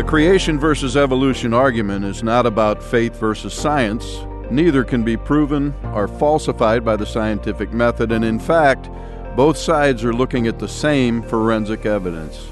[0.00, 4.20] The creation versus evolution argument is not about faith versus science.
[4.50, 8.88] Neither can be proven or falsified by the scientific method, and in fact,
[9.36, 12.48] both sides are looking at the same forensic evidence.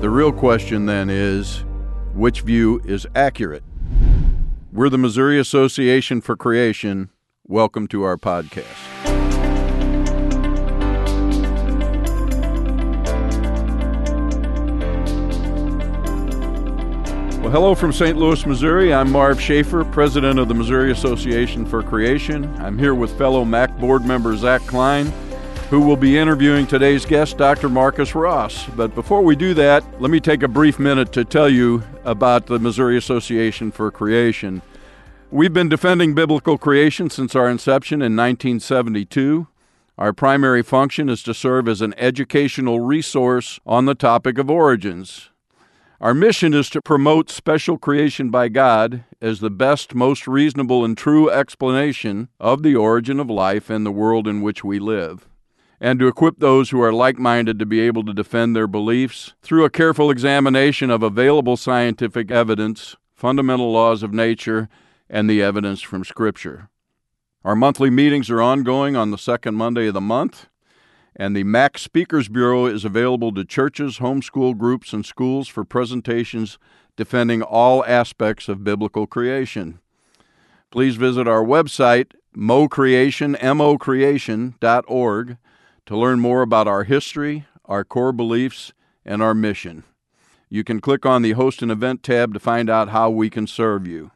[0.00, 1.62] The real question then is
[2.14, 3.64] which view is accurate?
[4.72, 7.10] We're the Missouri Association for Creation.
[7.46, 9.07] Welcome to our podcast.
[17.48, 18.18] Well, hello from St.
[18.18, 18.92] Louis, Missouri.
[18.92, 22.44] I'm Marv Schaefer, president of the Missouri Association for Creation.
[22.58, 25.06] I'm here with fellow MAC board member Zak Klein,
[25.70, 27.70] who will be interviewing today's guest, Dr.
[27.70, 28.66] Marcus Ross.
[28.76, 32.48] But before we do that, let me take a brief minute to tell you about
[32.48, 34.60] the Missouri Association for Creation.
[35.30, 39.46] We've been defending biblical creation since our inception in 1972.
[39.96, 45.30] Our primary function is to serve as an educational resource on the topic of origins.
[46.00, 50.96] Our mission is to promote special creation by God as the best, most reasonable, and
[50.96, 55.28] true explanation of the origin of life and the world in which we live,
[55.80, 59.34] and to equip those who are like minded to be able to defend their beliefs
[59.42, 64.68] through a careful examination of available scientific evidence, fundamental laws of nature,
[65.10, 66.68] and the evidence from Scripture.
[67.42, 70.46] Our monthly meetings are ongoing on the second Monday of the month
[71.18, 76.58] and the MAC Speakers Bureau is available to churches, homeschool groups, and schools for presentations
[76.96, 79.80] defending all aspects of biblical creation.
[80.70, 85.36] Please visit our website, mocreation, mocreation.org,
[85.86, 88.72] to learn more about our history, our core beliefs,
[89.04, 89.82] and our mission.
[90.48, 93.46] You can click on the Host an Event tab to find out how we can
[93.46, 94.12] serve you.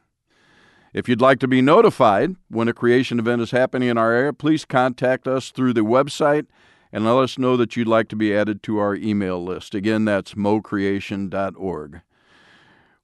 [0.93, 4.31] If you'd like to be notified when a creation event is happening in our area,
[4.31, 6.45] please contact us through the website
[6.93, 9.73] and let us know that you'd like to be added to our email list.
[9.73, 12.01] Again, that's mocreation.org.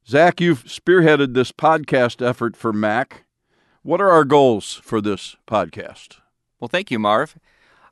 [0.08, 3.26] Zak, you've spearheaded this podcast effort for MAC.
[3.82, 6.20] What are our goals for this podcast?
[6.60, 7.36] Well, thank you, Marv.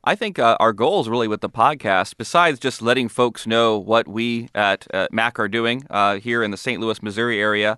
[0.04, 4.06] I think uh, our goals really with the podcast, besides just letting folks know what
[4.06, 6.80] we at uh, MAC are doing uh, here in the St.
[6.80, 7.76] Louis, Missouri area,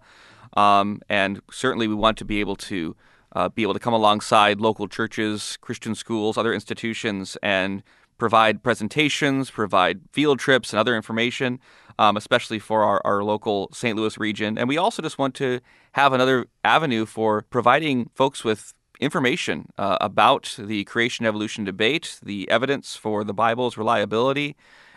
[0.56, 2.94] um, and certainly we want to be able to
[3.32, 7.82] uh, be able to come alongside local churches, Christian schools, other institutions, and
[8.20, 11.58] provide presentations, provide field trips and other information,
[11.98, 13.96] um, especially for our, our local St.
[13.96, 14.56] Louis region.
[14.56, 15.60] And we also just want to
[15.92, 22.48] have another avenue for providing folks with information uh, about the creation evolution debate, the
[22.50, 24.54] evidence for the Bible's reliability,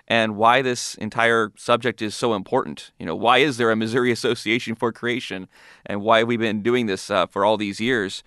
[0.07, 2.91] and why this entire subject is so important.
[3.00, 5.47] You know, why is there a Missouri Association for Creation,
[5.85, 8.23] and why have we been doing this uh, for all these years?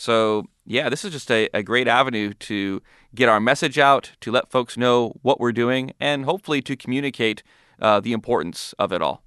[0.00, 2.80] So, yeah, this is just a, a great avenue to
[3.14, 7.42] get our message out, to let folks know what we're doing, and hopefully to communicate
[7.82, 9.22] uh, the importance of it all.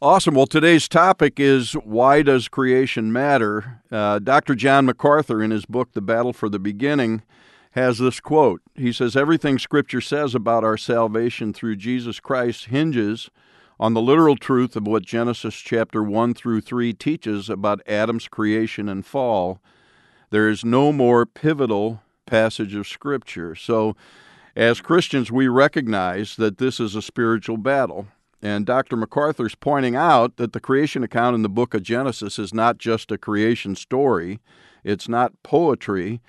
[0.00, 0.36] Awesome.
[0.36, 3.82] Well, today's topic is why does creation matter?
[3.90, 4.54] Uh, Dr.
[4.54, 7.22] John MacArthur, in his book, The Battle for the Beginning,
[7.72, 8.62] has this quote.
[8.76, 13.28] He says, Everything Scripture says about our salvation through Jesus Christ hinges
[13.80, 18.88] on the literal truth of what Genesis chapter 1 through 3 teaches about Adam's creation
[18.88, 19.58] and fall.
[20.32, 23.54] There is no more pivotal passage of Scripture.
[23.54, 23.94] So,
[24.56, 28.06] as Christians, we recognize that this is a spiritual battle.
[28.40, 28.96] And Dr.
[28.96, 33.12] MacArthur's pointing out that the creation account in the book of Genesis is not just
[33.12, 34.40] a creation story,
[34.82, 36.22] it's not poetry,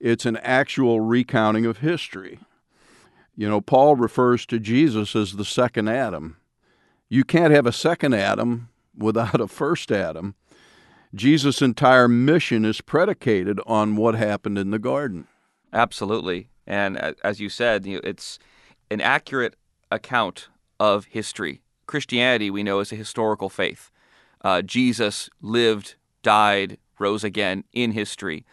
[0.00, 2.38] it's an actual recounting of history.
[3.34, 6.36] You know, Paul refers to Jesus as the second Adam.
[7.08, 10.34] You can't have a second Adam without a first Adam.
[11.16, 15.26] Jesus' entire mission is predicated on what happened in the garden.
[15.72, 16.48] Absolutely.
[16.66, 18.38] And as you said, it's
[18.90, 19.56] an accurate
[19.90, 21.62] account of history.
[21.86, 23.90] Christianity, we know, is a historical faith.
[24.42, 28.44] Uh, Jesus lived, died, rose again in history.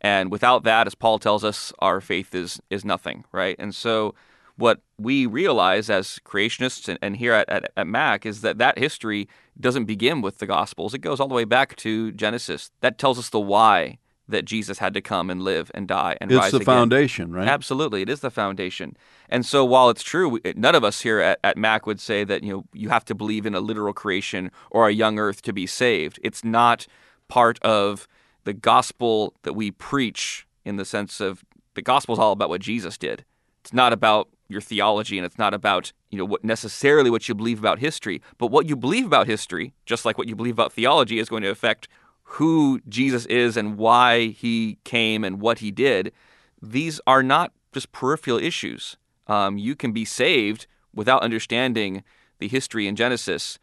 [0.00, 3.56] And without that, as Paul tells us, our faith is, is nothing, right?
[3.58, 4.14] And so
[4.56, 8.78] what we realize as creationists and, and here at, at, at, MAC is that that
[8.78, 9.28] history
[9.58, 10.94] doesn't begin with the Gospels.
[10.94, 12.70] It goes all the way back to Genesis.
[12.80, 16.30] That tells us the why that Jesus had to come and live and die and
[16.30, 16.60] it's rise again.
[16.60, 17.48] It's the foundation, right?
[17.48, 18.96] Absolutely, it is the foundation.
[19.28, 22.42] And so, while it's true, none of us here at, at MAC would say that
[22.42, 25.52] you know you have to believe in a literal creation or a young Earth to
[25.52, 26.18] be saved.
[26.22, 26.86] It's not
[27.28, 28.06] part of
[28.44, 31.44] the gospel that we preach in the sense of
[31.74, 33.24] the gospel is all about what Jesus did.
[33.60, 37.34] It's not about your theology and it's not about you know what necessarily what you
[37.34, 40.72] believe about history but what you believe about history just like what you believe about
[40.72, 41.88] theology is going to affect
[42.24, 46.12] who Jesus is and why he came and what he did.
[46.62, 48.96] These are not just peripheral issues.
[49.26, 52.02] Um, you can be saved without understanding
[52.38, 53.58] the history in Genesis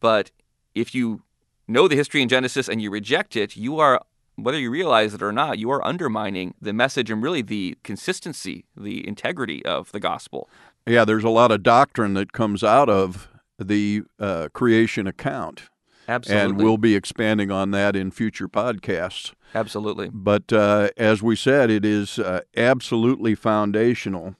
[0.00, 0.30] but
[0.74, 1.22] if you
[1.68, 4.00] know the history in Genesis and you reject it, you are
[4.36, 8.64] whether you realize it or not, you are undermining the message and really the consistency,
[8.76, 10.48] the integrity of the gospel.
[10.86, 13.28] Yeah, there's a lot of doctrine that comes out of
[13.58, 15.68] the uh, creation account.
[16.06, 16.44] Absolutely.
[16.44, 19.32] And we'll be expanding on that in future podcasts.
[19.54, 20.10] Absolutely.
[20.12, 24.36] But uh, as we said, it is uh, absolutely foundational.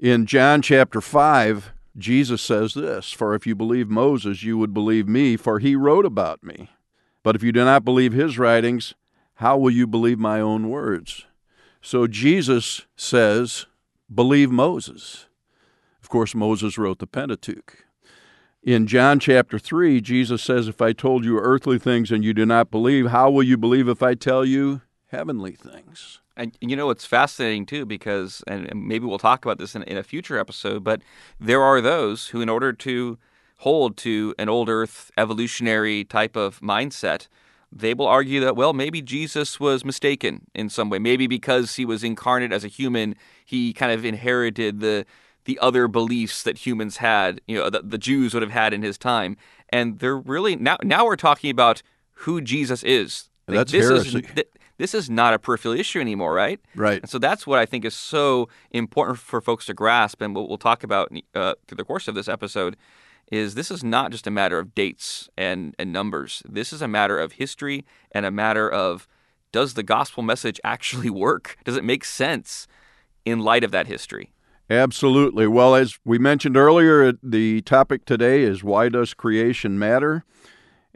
[0.00, 5.08] In John chapter 5, Jesus says this For if you believe Moses, you would believe
[5.08, 6.70] me, for he wrote about me.
[7.22, 8.94] But if you do not believe his writings,
[9.36, 11.26] how will you believe my own words?
[11.80, 13.66] So Jesus says,
[14.12, 15.26] Believe Moses.
[16.02, 17.84] Of course, Moses wrote the Pentateuch.
[18.62, 22.46] In John chapter 3, Jesus says, If I told you earthly things and you do
[22.46, 26.20] not believe, how will you believe if I tell you heavenly things?
[26.36, 29.96] And you know, it's fascinating too, because, and maybe we'll talk about this in, in
[29.96, 31.02] a future episode, but
[31.38, 33.18] there are those who, in order to
[33.58, 37.28] hold to an old earth evolutionary type of mindset,
[37.78, 40.98] they will argue that, well, maybe Jesus was mistaken in some way.
[40.98, 43.14] Maybe because he was incarnate as a human,
[43.44, 45.04] he kind of inherited the
[45.44, 48.82] the other beliefs that humans had, you know, that the Jews would have had in
[48.82, 49.36] his time.
[49.68, 51.82] And they're really now now we're talking about
[52.24, 53.28] who Jesus is.
[53.46, 54.18] Like, that's this heresy.
[54.18, 56.60] Is, th- this is not a peripheral issue anymore, right?
[56.74, 57.00] Right.
[57.00, 60.48] And so that's what I think is so important for folks to grasp, and what
[60.48, 62.76] we'll talk about uh, through the course of this episode
[63.30, 66.42] is this is not just a matter of dates and, and numbers.
[66.48, 69.08] This is a matter of history and a matter of
[69.52, 71.56] does the gospel message actually work?
[71.64, 72.66] Does it make sense
[73.24, 74.32] in light of that history?
[74.68, 75.46] Absolutely.
[75.46, 80.24] Well, as we mentioned earlier, the topic today is why does creation matter?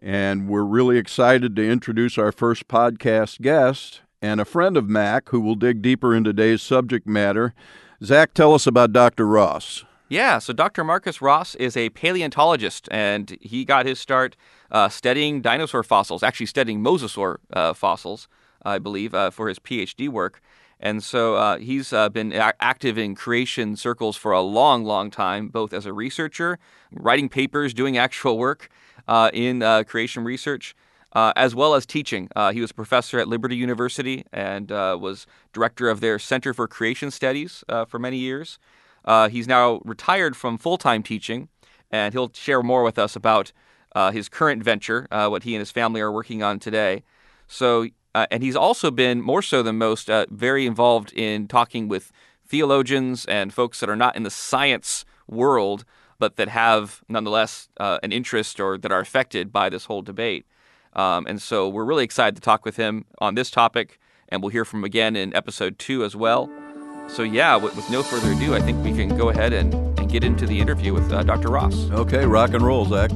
[0.02, 5.28] And we're really excited to introduce our first podcast guest and a friend of MAC
[5.28, 7.54] who will dig deeper into today's subject matter.
[8.02, 9.26] Zak, tell us about Dr.
[9.26, 9.84] Ross.
[10.10, 10.82] Yeah, so Dr.
[10.82, 14.34] Marcus Ross is a paleontologist, and he got his start
[14.72, 18.26] uh, studying dinosaur fossils, actually studying mosasaur uh, fossils,
[18.64, 20.42] I believe, uh, for his PhD work.
[20.80, 25.12] And so uh, he's uh, been a- active in creation circles for a long, long
[25.12, 26.58] time, both as a researcher,
[26.90, 28.68] writing papers, doing actual work
[29.06, 30.74] uh, in creation research.
[31.12, 32.28] Uh, as well as teaching.
[32.36, 36.54] Uh, he was a professor at Liberty University and uh, was director of their Center
[36.54, 38.60] for Creation Studies for many years.
[39.04, 41.48] Uh, he's now retired from full time teaching,
[41.90, 43.52] and he'll share more with us about
[43.94, 47.02] uh, his current venture, uh, what he and his family are working on today.
[47.48, 52.12] So, and he's also been, more so than most, very involved in talking with
[52.46, 55.84] theologians and folks that are not in the science world,
[56.18, 60.46] but that have nonetheless an interest or that are affected by this whole debate.
[60.92, 63.98] Um, and so we're really excited to talk with him on this topic,
[64.28, 66.48] and we'll hear from him again in episode two as well.
[67.12, 70.08] So, yeah, with, with no further ado, I think we can go ahead and, and
[70.08, 71.48] get into the interview with uh, Dr.
[71.48, 71.90] Ross.
[71.90, 73.10] Okay, rock and roll, Zak.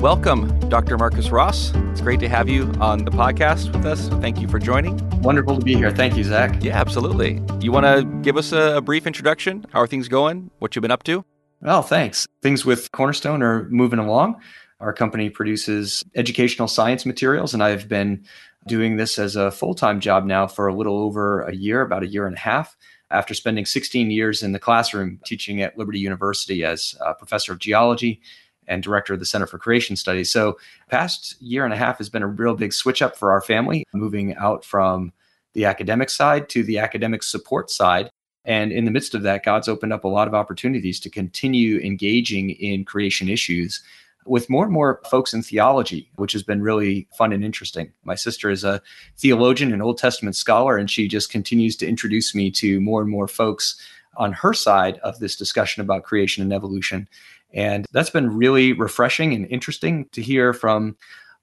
[0.00, 0.96] Welcome, Dr.
[0.96, 1.74] Marcus Ross.
[1.74, 4.08] It's great to have you on the podcast with us.
[4.20, 4.96] Thank you for joining.
[5.22, 5.90] Wonderful to be here.
[5.90, 6.62] Thank you, Zak.
[6.62, 7.42] Yeah, absolutely.
[7.60, 9.66] You want to give us a, a brief introduction?
[9.72, 10.48] How are things going?
[10.60, 11.24] What you've been up to?
[11.60, 12.28] Well, thanks.
[12.40, 14.40] Things with Cornerstone are moving along.
[14.78, 18.24] Our company produces educational science materials, and I've been
[18.66, 22.02] doing this as a full time job now for a little over a year, about
[22.02, 22.76] a year and a half,
[23.10, 27.58] after spending 16 years in the classroom teaching at Liberty University as a professor of
[27.58, 28.20] geology
[28.68, 30.30] and director of the Center for Creation Studies.
[30.30, 33.40] So, past year and a half has been a real big switch up for our
[33.40, 35.12] family, moving out from
[35.54, 38.08] the academic side to the academic support side.
[38.44, 41.78] And in the midst of that, God's opened up a lot of opportunities to continue
[41.80, 43.82] engaging in creation issues
[44.26, 47.92] with more and more folks in theology, which has been really fun and interesting.
[48.04, 48.80] My sister is a
[49.18, 53.10] theologian and Old Testament scholar, and she just continues to introduce me to more and
[53.10, 53.80] more folks
[54.16, 57.08] on her side of this discussion about creation and evolution.
[57.54, 60.96] And that's been really refreshing and interesting to hear from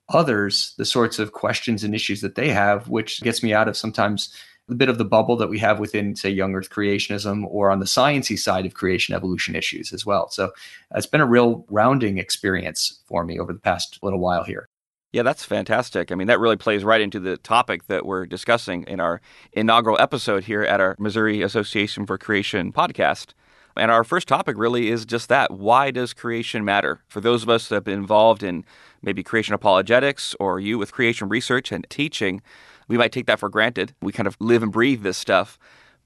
[0.10, 3.78] others the sorts of questions and issues that they have, which gets me out of
[3.78, 4.34] sometimes
[4.70, 7.80] a bit of the bubble that we have within, say, young Earth creationism or on
[7.80, 10.30] the sciencey side of creation evolution issues as well.
[10.30, 10.52] So
[10.96, 14.68] it's been a real rounding experience for me over the past little while here.
[15.12, 16.12] Yeah, that's fantastic.
[16.12, 19.22] I mean, that really plays right into the topic that we're discussing in our
[19.54, 23.34] inaugural episode here at our Missouri Association for Creation podcast.
[23.76, 25.52] And our first topic really is just that.
[25.52, 27.02] Why does creation matter?
[27.08, 28.66] For those of us that have been involved in
[29.02, 32.42] maybe creation apologetics or you with creation research and teaching,
[32.90, 33.94] we might take that for granted.
[34.02, 35.58] We kind of live and breathe this stuff.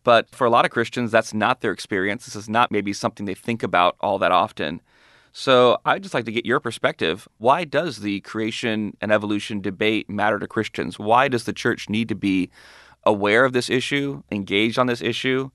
[0.03, 2.25] But for a lot of Christians, that's not their experience.
[2.25, 4.81] This is not maybe something they think about all that often.
[5.31, 7.27] So I'd just like to get your perspective.
[7.39, 10.99] Why does the creation and evolution debate matter to Christians?
[10.99, 12.51] Why does the church need to be
[13.05, 15.49] aware of this issue, engaged on this issue?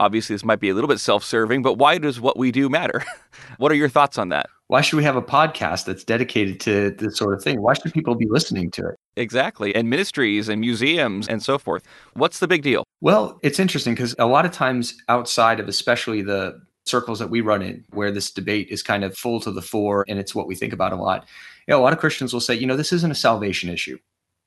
[0.00, 2.68] Obviously, this might be a little bit self serving, but why does what we do
[2.68, 3.04] matter?
[3.58, 4.48] what are your thoughts on that?
[4.68, 7.60] Why should we have a podcast that's dedicated to this sort of thing?
[7.60, 8.96] Why should people be listening to it?
[9.16, 9.74] Exactly.
[9.74, 11.84] And ministries and museums and so forth.
[12.14, 12.84] What's the big deal?
[13.00, 17.40] Well, it's interesting because a lot of times outside of especially the circles that we
[17.40, 20.46] run in, where this debate is kind of full to the fore and it's what
[20.46, 21.26] we think about a lot,
[21.66, 23.98] you know, a lot of Christians will say, you know, this isn't a salvation issue.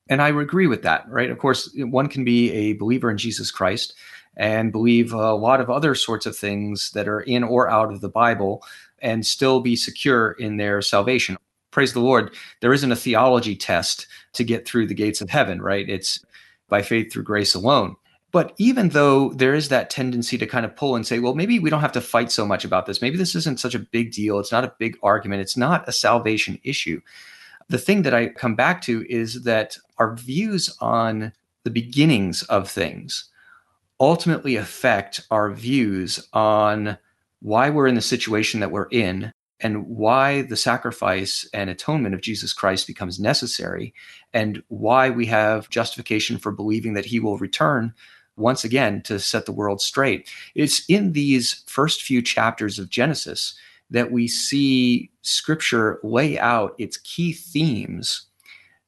[0.10, 1.30] And I agree with that, right?
[1.30, 3.94] Of course, one can be a believer in Jesus Christ
[4.38, 8.02] and believe a lot of other sorts of things that are in or out of
[8.02, 8.64] the Bible
[9.00, 11.38] and still be secure in their salvation.
[11.72, 15.62] Praise the Lord, there isn't a theology test to get through the gates of heaven,
[15.62, 15.90] right?
[15.90, 16.24] It's
[16.70, 17.96] by faith through grace alone.
[18.32, 21.60] But even though there is that tendency to kind of pull and say, well, maybe
[21.60, 23.02] we don't have to fight so much about this.
[23.02, 24.40] Maybe this isn't such a big deal.
[24.40, 25.42] It's not a big argument.
[25.42, 27.02] It's not a salvation issue.
[27.70, 31.32] The thing that I come back to is that our views on
[31.64, 33.30] the beginnings of things
[34.00, 36.98] ultimately affect our views on
[37.42, 42.22] why we're in the situation that we're in and why the sacrifice and atonement of
[42.22, 43.94] Jesus Christ becomes necessary
[44.34, 47.94] and why we have justification for believing that he will return
[48.36, 50.30] once again to set the world straight.
[50.54, 53.56] It's in these first few chapters of Genesis
[53.90, 58.28] that we see scripture lay out its key themes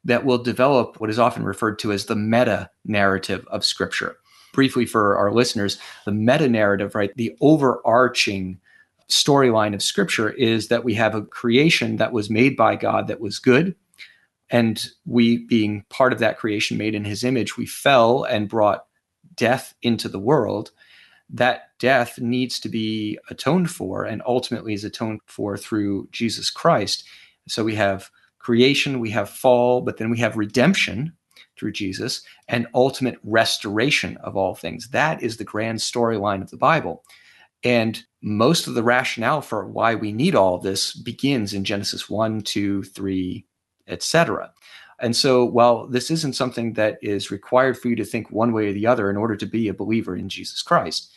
[0.04, 4.18] that will develop what is often referred to as the meta narrative of scripture
[4.54, 7.16] briefly for our listeners, the meta narrative, right?
[7.16, 8.60] The overarching
[9.10, 13.20] storyline of scripture is that we have a creation that was made by God that
[13.20, 13.76] was good.
[14.50, 18.86] And we, being part of that creation made in his image, we fell and brought
[19.36, 20.72] death into the world.
[21.30, 27.04] That death needs to be atoned for and ultimately is atoned for through Jesus Christ.
[27.48, 31.14] So we have creation, we have fall, but then we have redemption,
[31.60, 34.90] through Jesus and ultimate restoration of all things.
[34.90, 37.04] That is the grand storyline of the Bible.
[37.64, 42.42] And most of the rationale for why we need all this begins in Genesis 1,
[42.42, 43.46] 2, 3,
[43.88, 44.54] etc.
[45.02, 48.68] And so, while this isn't something that is required for you to think one way
[48.68, 51.14] or the other in order to be a believer in Jesus Christ,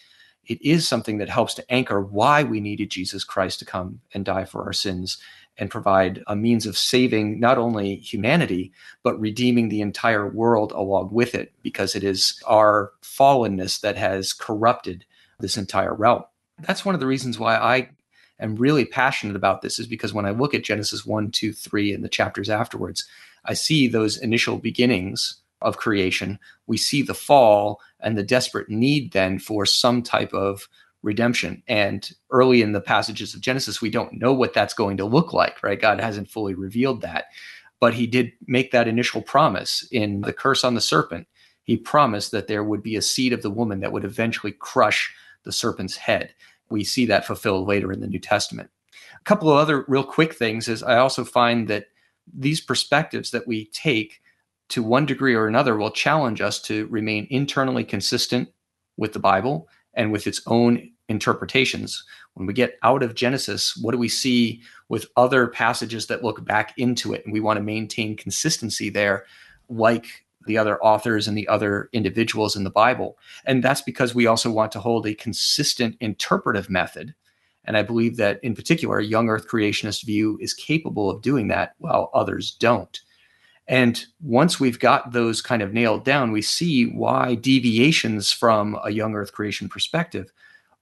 [0.47, 4.25] it is something that helps to anchor why we needed Jesus Christ to come and
[4.25, 5.19] die for our sins
[5.59, 11.11] and provide a means of saving not only humanity, but redeeming the entire world along
[11.12, 15.04] with it, because it is our fallenness that has corrupted
[15.40, 16.25] this entire realm.
[16.61, 17.90] That's one of the reasons why I
[18.40, 21.92] am really passionate about this, is because when I look at Genesis 1, 2, 3,
[21.92, 23.04] and the chapters afterwards,
[23.44, 26.38] I see those initial beginnings of creation.
[26.66, 30.68] We see the fall and the desperate need then for some type of
[31.02, 31.62] redemption.
[31.66, 35.32] And early in the passages of Genesis, we don't know what that's going to look
[35.32, 35.80] like, right?
[35.80, 37.26] God hasn't fully revealed that.
[37.80, 41.26] But he did make that initial promise in the curse on the serpent.
[41.64, 45.12] He promised that there would be a seed of the woman that would eventually crush
[45.44, 46.35] the serpent's head.
[46.71, 48.71] We see that fulfilled later in the New Testament.
[49.21, 51.87] A couple of other real quick things is I also find that
[52.32, 54.21] these perspectives that we take
[54.68, 58.49] to one degree or another will challenge us to remain internally consistent
[58.97, 62.05] with the Bible and with its own interpretations.
[62.35, 66.45] When we get out of Genesis, what do we see with other passages that look
[66.45, 67.25] back into it?
[67.25, 69.27] And we want to maintain consistency there,
[69.69, 73.19] like the other authors and the other individuals in the Bible.
[73.45, 77.15] And that's because we also want to hold a consistent interpretive method.
[77.65, 81.49] And I believe that, in particular, a young earth creationist view is capable of doing
[81.49, 83.01] that while others don't.
[83.69, 88.90] And once we've got those kind of nailed down, we see why deviations from a
[88.90, 90.33] young earth creation perspective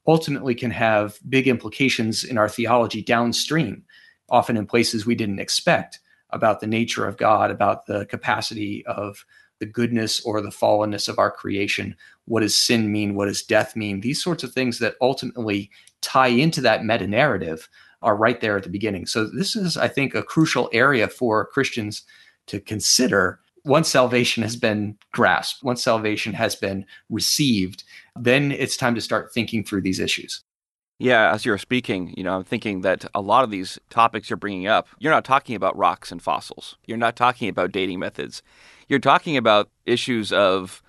[0.06, 3.84] ultimately can have big implications in our theology downstream,
[4.30, 9.24] often in places we didn't expect about the nature of God, about the capacity of
[9.58, 11.94] the goodness or the fallenness of our creation.
[12.24, 13.14] What does sin mean?
[13.14, 14.00] What does death mean?
[14.00, 15.70] These sorts of things that ultimately
[16.00, 17.68] tie into that meta narrative
[18.02, 19.04] are right there at the beginning.
[19.04, 22.02] So, this is, I think, a crucial area for Christians
[22.46, 27.84] to consider once salvation has been grasped, once salvation has been received,
[28.16, 30.42] then it's time to start thinking through these issues.
[30.98, 34.36] Yeah, as you're speaking, you know, I'm thinking that a lot of these topics you're
[34.36, 36.76] bringing up, you're not talking about rocks and fossils.
[36.86, 38.42] You're not talking about dating methods.
[38.86, 40.82] You're talking about issues of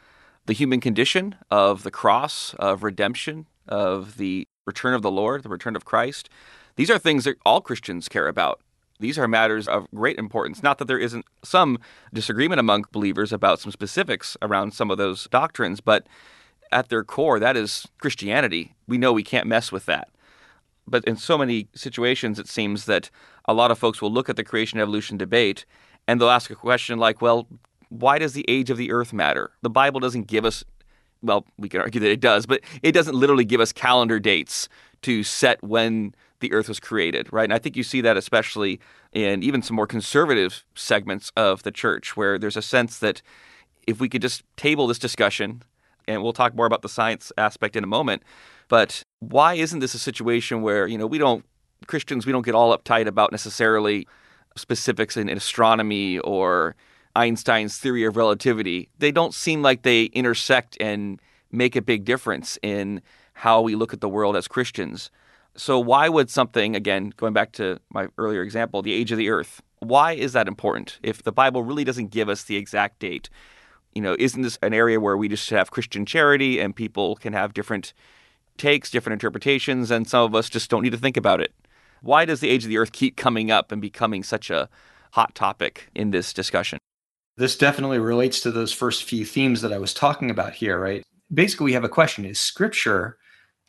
[0.47, 5.49] the human condition, of the cross, of redemption, of the return of the Lord, the
[5.49, 6.29] return of Christ.
[6.75, 8.59] These are things that all Christians care about.
[9.01, 10.63] These are matters of great importance.
[10.63, 11.79] Not that there isn't some
[12.13, 16.07] disagreement among believers about some specifics around some of those doctrines, but
[16.71, 18.75] at their core, that is Christianity.
[18.87, 20.09] We know we can't mess with that.
[20.87, 23.09] But in so many situations, it seems that
[23.45, 25.65] a lot of folks will look at the creation evolution debate
[26.07, 27.47] and they'll ask a question like, well,
[27.89, 29.51] why does the age of the earth matter?
[29.61, 30.63] The Bible doesn't give us
[31.23, 34.67] well, we can argue that it does, but it doesn't literally give us calendar dates
[35.03, 37.45] to set when the earth was created, right?
[37.45, 38.79] And I think you see that especially
[39.13, 43.21] in even some more conservative segments of the church, where there's a sense that
[43.87, 45.63] if we could just table this discussion,
[46.07, 48.23] and we'll talk more about the science aspect in a moment,
[48.67, 51.45] but why isn't this a situation where, you know, we don't,
[51.87, 54.07] Christians, we don't get all uptight about necessarily
[54.55, 56.75] specifics in astronomy or
[57.15, 58.89] Einstein's theory of relativity?
[58.97, 61.21] They don't seem like they intersect and
[61.51, 63.01] make a big difference in
[63.33, 65.09] how we look at the world as Christians.
[65.55, 69.29] So, why would something, again, going back to my earlier example, the age of the
[69.29, 73.29] earth, why is that important if the Bible really doesn't give us the exact date?
[73.93, 77.33] You know, isn't this an area where we just have Christian charity and people can
[77.33, 77.93] have different
[78.57, 81.53] takes, different interpretations, and some of us just don't need to think about it?
[82.01, 84.69] Why does the age of the earth keep coming up and becoming such a
[85.11, 86.79] hot topic in this discussion?
[87.37, 91.03] This definitely relates to those first few themes that I was talking about here, right?
[91.33, 93.17] Basically, we have a question Is scripture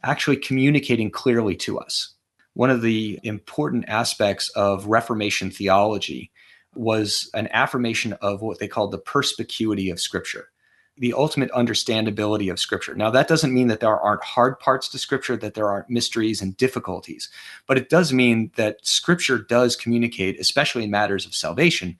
[0.02, 2.14] actually communicating clearly to us.
[2.54, 6.30] One of the important aspects of Reformation theology
[6.74, 10.48] was an affirmation of what they called the perspicuity of Scripture,
[10.96, 12.94] the ultimate understandability of Scripture.
[12.94, 16.42] Now, that doesn't mean that there aren't hard parts to Scripture, that there aren't mysteries
[16.42, 17.30] and difficulties,
[17.66, 21.96] but it does mean that Scripture does communicate, especially in matters of salvation,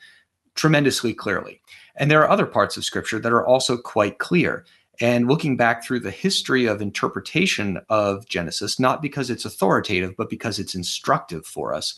[0.55, 1.63] tremendously clearly.
[1.97, 4.65] And there are other parts of Scripture that are also quite clear.
[5.01, 10.31] And looking back through the history of interpretation of Genesis, not because it's authoritative, but
[10.31, 11.95] because it's instructive for us,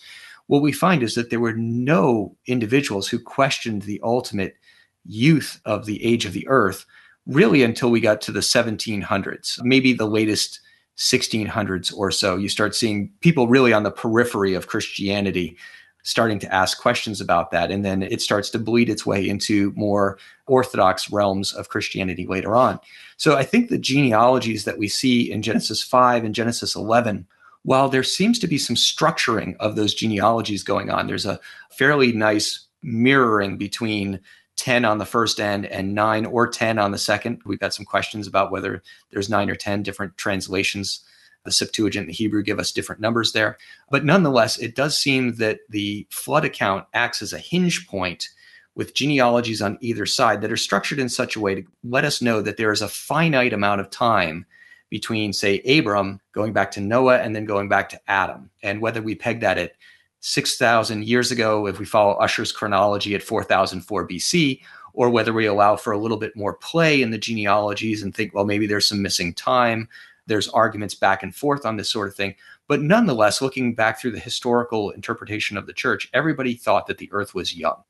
[0.47, 4.57] what we find is that there were no individuals who questioned the ultimate
[5.05, 6.87] youth of the age of the earth
[7.27, 10.61] really until we got to the 1700s, maybe the latest
[10.97, 12.37] 1600s or so.
[12.37, 15.57] You start seeing people really on the periphery of Christianity
[16.05, 17.71] starting to ask questions about that.
[17.71, 22.55] And then it starts to bleed its way into more orthodox realms of Christianity later
[22.55, 22.79] on.
[23.17, 27.27] So I think the genealogies that we see in Genesis 5 and Genesis 11,
[27.63, 31.40] while there seems to be some structuring of those genealogies going on, there's a
[31.71, 34.21] fairly nice mirroring between
[34.57, 37.40] 10 on the first end and 9 or 10 on the second.
[37.47, 41.03] We've got some questions about whether there's 9 or 10 different translations
[41.44, 43.59] the Septuagint and the Hebrew give us different numbers there.
[43.90, 48.30] But nonetheless, it does seem that the flood account acts as a hinge point
[48.74, 52.20] with genealogies on either side that are structured in such a way to let us
[52.20, 54.46] know that there is a finite amount of time
[54.90, 58.50] between, say, Abram going back to Noah and then going back to Adam.
[58.62, 59.72] And whether we peg that at
[60.20, 64.61] 6,000 years ago, if we follow Ussher's chronology at 4004 BC,
[64.94, 68.33] or whether we allow for a little bit more play in the genealogies and think,
[68.33, 69.88] well, maybe there's some missing time
[70.27, 72.35] there's arguments back and forth on this sort of thing.
[72.67, 77.13] But nonetheless, looking back through the historical interpretation of the church, everybody thought that the
[77.13, 77.83] earth was young.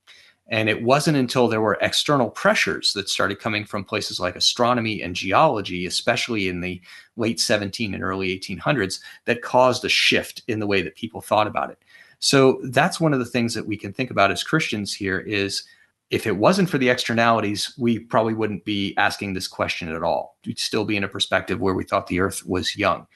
[0.49, 5.01] And it wasn't until there were external pressures that started coming from places like astronomy
[5.01, 6.83] and geology, especially in the
[7.16, 11.47] late 17 and early 1800s, that caused a shift in the way that people thought
[11.47, 11.79] about it.
[12.18, 15.64] So that's one of the things that we can think about as Christians here is
[16.10, 20.36] if it wasn't for the externalities, we probably wouldn't be asking this question at all.
[20.46, 23.06] We'd still be in a perspective where we thought the earth was young.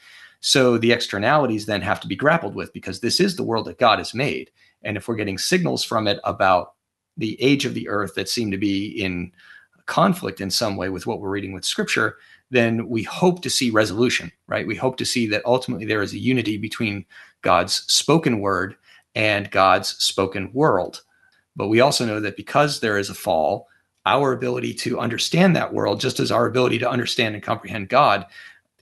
[0.41, 3.79] So the externalities then have to be grappled with because this is the world that
[3.79, 4.51] God has made.
[4.83, 6.75] And if we're getting signals from it about
[7.17, 9.33] the age of the earth that seem to be in
[9.87, 12.17] conflict in some way with what we're reading with scripture,
[12.51, 14.67] then we hope to see resolution, right?
[14.67, 17.05] We hope to see that ultimately there is a unity between
[17.43, 18.77] God's spoken word
[19.15, 21.03] and God's spoken world.
[21.59, 23.67] But we also know that because there is a fall,
[24.07, 28.25] our ability to understand that world, just as our ability to understand and comprehend God,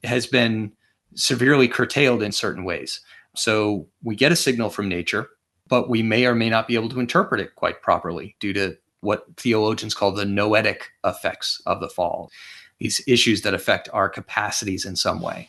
[0.04, 0.70] has been
[1.14, 3.00] severely curtailed in certain ways.
[3.34, 5.30] So we get a signal from nature,
[5.68, 8.76] but we may or may not be able to interpret it quite properly due to
[9.00, 12.30] what theologians call the noetic effects of the fall,
[12.78, 15.48] these issues that affect our capacities in some way.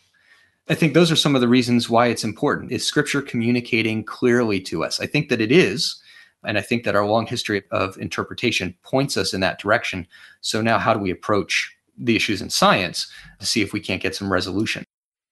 [0.70, 2.72] I think those are some of the reasons why it's important.
[2.72, 4.98] Is scripture communicating clearly to us?
[4.98, 6.02] I think that it is.
[6.44, 10.06] And I think that our long history of interpretation points us in that direction.
[10.40, 14.02] So now, how do we approach the issues in science to see if we can't
[14.02, 14.84] get some resolution?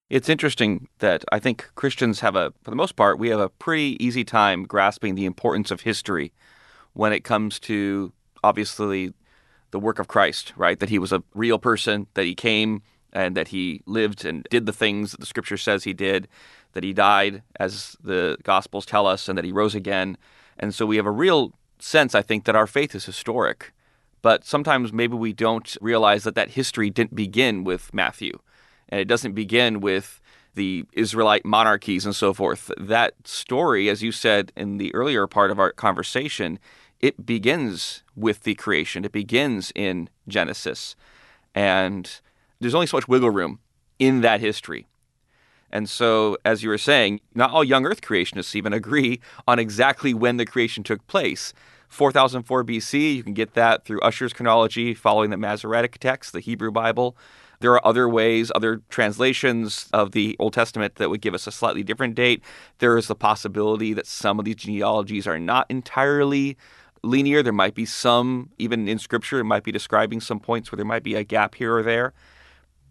[0.08, 3.48] It's interesting that I think Christians have a, for the most part, we have a
[3.48, 6.32] pretty easy time grasping the importance of history
[6.92, 8.12] when it comes to
[8.44, 9.12] obviously
[9.72, 10.78] the work of Christ, right?
[10.78, 14.66] That he was a real person, that he came and that he lived and did
[14.66, 16.28] the things that the scripture says he did,
[16.72, 20.16] that he died as the gospels tell us, and that he rose again.
[20.58, 23.72] And so we have a real sense, I think, that our faith is historic.
[24.22, 28.38] But sometimes maybe we don't realize that that history didn't begin with Matthew.
[28.88, 30.20] And it doesn't begin with
[30.54, 32.70] the Israelite monarchies and so forth.
[32.78, 36.58] That story, as you said in the earlier part of our conversation,
[37.00, 39.04] it begins with the creation.
[39.04, 40.96] It begins in Genesis.
[41.54, 42.20] And
[42.58, 43.60] there's only so much wiggle room
[43.98, 44.86] in that history.
[45.76, 50.14] And so, as you were saying, not all young Earth creationists even agree on exactly
[50.14, 51.52] when the creation took place.
[51.90, 56.70] 4004 BC, you can get that through Ussher's chronology following the Masoretic text, the Hebrew
[56.70, 57.14] Bible.
[57.60, 61.52] There are other ways, other translations of the Old Testament that would give us a
[61.52, 62.42] slightly different date.
[62.78, 66.56] There is the possibility that some of these genealogies are not entirely
[67.02, 67.42] linear.
[67.42, 70.86] There might be some, even in Scripture, it might be describing some points where there
[70.86, 72.14] might be a gap here or there.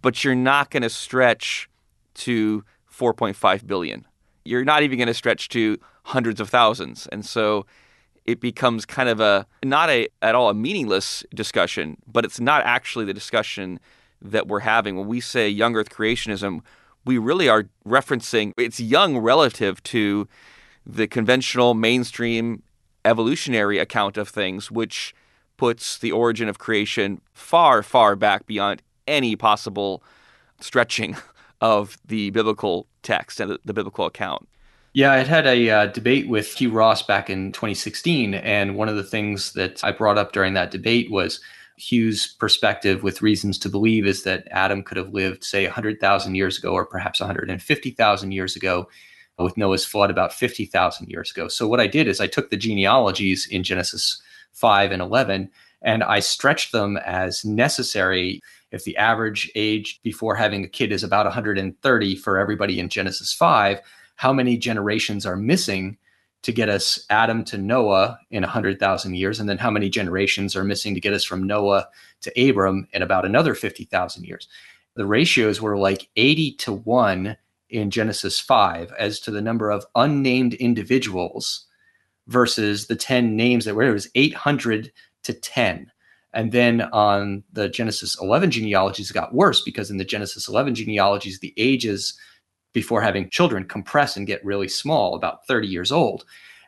[0.04, 1.68] But you're not going to stretch
[2.16, 2.64] to
[2.98, 4.06] 4.5 billion.
[4.44, 7.08] You're not even going to stretch to hundreds of thousands.
[7.12, 7.66] And so
[8.26, 12.64] it becomes kind of a not a at all a meaningless discussion, but it's not
[12.66, 13.80] actually the discussion
[14.22, 16.62] that we're having when we say young earth creationism.
[17.06, 20.28] We really are referencing it's young relative to
[20.86, 22.64] the conventional mainstream
[23.04, 25.14] evolutionary account of things, which
[25.58, 30.04] puts the origin of creation far, far back beyond any possible
[30.60, 31.16] stretching
[31.62, 34.48] of the biblical text and the, biblical account.
[34.94, 38.34] Yeah, I had a uh, debate with Hugh Ross back in 2016.
[38.34, 41.42] And one of the things that I brought up during that debate was
[41.78, 46.58] Hugh's perspective with reasons to believe is that Adam could have lived, say, 100,000 years
[46.58, 48.88] ago or perhaps 150,000 years ago,
[49.38, 51.50] with Noah's flood about 50,000 years ago.
[51.50, 54.22] So what I did is I took the genealogies in Genesis
[54.54, 55.52] 5 and 11
[55.86, 58.42] and I stretched them as necessary.
[58.72, 63.34] If the average age before having a kid is about 130 for everybody in Genesis
[63.34, 63.80] 5,
[64.16, 65.98] how many generations are missing
[66.46, 70.64] to get us Adam to Noah in 100,000 years, and then how many generations are
[70.64, 71.88] missing to get us from Noah
[72.22, 74.48] to Abram in about another 50,000 years.
[74.96, 77.36] The ratios were like 80 to 1
[77.72, 81.66] in Genesis 5 as to the number of unnamed individuals
[82.28, 84.92] versus the 10 names that were, it was 800
[85.24, 85.92] to 10.
[86.36, 90.76] And then on the Genesis 11 genealogies, it got worse because in the Genesis 11
[90.76, 92.14] genealogies, the ages
[92.74, 96.26] before having children compress and get really small, about 30 years old.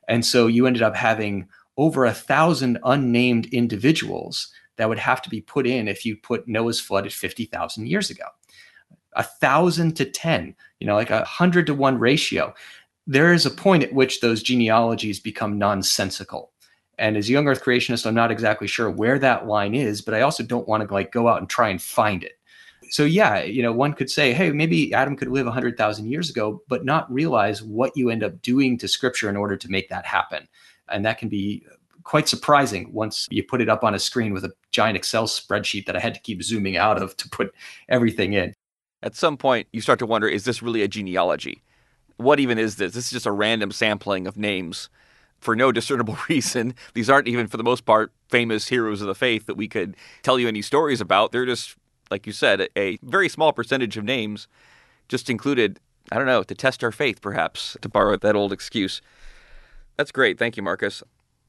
[0.07, 5.29] And so you ended up having over a thousand unnamed individuals that would have to
[5.29, 8.25] be put in if you put Noah's flood at 50,000 years ago.
[9.17, 12.53] A thousand to 10, you know, like a hundred to one ratio.
[13.05, 16.51] There is a point at which those genealogies become nonsensical.
[16.97, 20.13] And as a young earth creationist, I'm not exactly sure where that line is, but
[20.13, 22.37] I also don't want to like go out and try and find it
[22.89, 26.61] so yeah, you know, one could say, hey, maybe Adam could live 100,000 years ago,
[26.67, 30.05] but not realize what you end up doing to scripture in order to make that
[30.05, 30.47] happen.
[30.89, 31.65] And that can be
[32.03, 35.85] quite surprising once you put it up on a screen with a giant Excel spreadsheet
[35.85, 37.53] that I had to keep zooming out of to put
[37.89, 38.53] everything in.
[39.03, 41.63] At some point, you start to wonder is this really a genealogy?
[42.15, 42.93] What even is this?
[42.93, 44.89] This is just a random sampling of names
[45.39, 46.73] for no discernible reason.
[46.93, 49.95] These aren't even, for the most part, famous heroes of the faith that we could
[50.23, 51.31] tell you any stories about.
[51.31, 51.75] They're just
[52.11, 54.47] like you said, a very small percentage of names
[55.07, 55.79] just included,
[56.11, 59.01] I don't know, to test our faith, perhaps, to borrow that old excuse.
[59.95, 60.37] That's great.
[60.37, 61.03] Thank you, Marcus.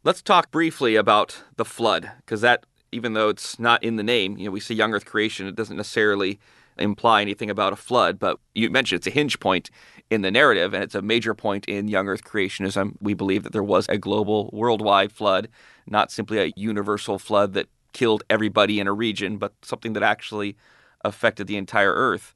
[0.04, 4.38] Let's talk briefly about the flood, because that, even though it's not in the name,
[4.38, 6.38] you know, we see young earth creation, it doesn't necessarily
[6.78, 9.70] imply anything about a flood, but you mentioned it's a hinge point
[10.10, 12.94] in the narrative, and it's a major point in young earth creationism.
[13.00, 15.48] We believe that there was a global, worldwide flood,
[15.86, 20.56] not simply a universal flood that killed everybody in a region, but something that actually
[21.04, 22.34] affected the entire earth.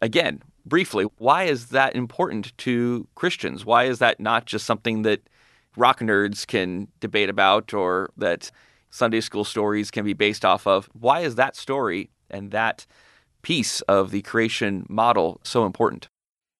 [0.00, 3.64] Again, briefly, why is that important to Christians?
[3.64, 5.22] Why is that not just something that
[5.76, 8.50] rock nerds can debate about or that
[8.90, 10.88] Sunday school stories can be based off of?
[10.92, 12.86] Why is that story and that
[13.44, 16.08] piece of the creation model so important?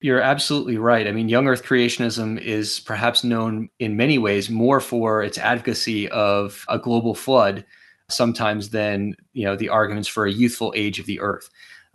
[0.01, 1.09] You're absolutely right.
[1.09, 6.09] I mean, young earth creationism is perhaps known in many ways more for its advocacy
[6.11, 7.65] of a global flood
[8.09, 11.49] sometimes than you know the arguments for a youthful age of the earth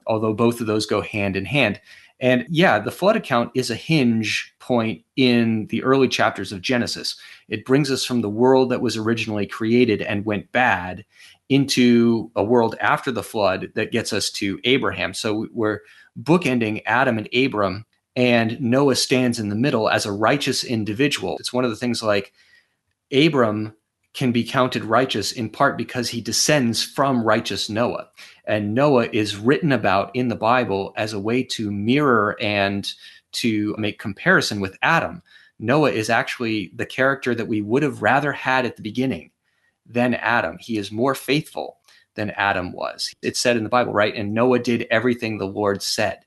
[0.08, 1.80] although both of those go hand in hand
[2.19, 7.15] and yeah the flood account is a hinge point in the early chapters of genesis.
[7.47, 11.05] It brings us from the world that was originally created and went bad
[11.49, 15.13] into a world after the flood that gets us to abraham.
[15.13, 15.79] So we're
[16.21, 21.38] bookending adam and abram and noah stands in the middle as a righteous individual.
[21.39, 22.34] It's one of the things like
[23.12, 23.73] abram
[24.13, 28.10] can be counted righteous in part because he descends from righteous Noah.
[28.49, 32.91] And Noah is written about in the Bible as a way to mirror and
[33.33, 35.21] to make comparison with Adam.
[35.59, 39.29] Noah is actually the character that we would have rather had at the beginning
[39.85, 40.57] than Adam.
[40.59, 41.77] He is more faithful
[42.15, 43.13] than Adam was.
[43.21, 44.15] It's said in the Bible, right?
[44.15, 46.25] And Noah did everything the Lord said.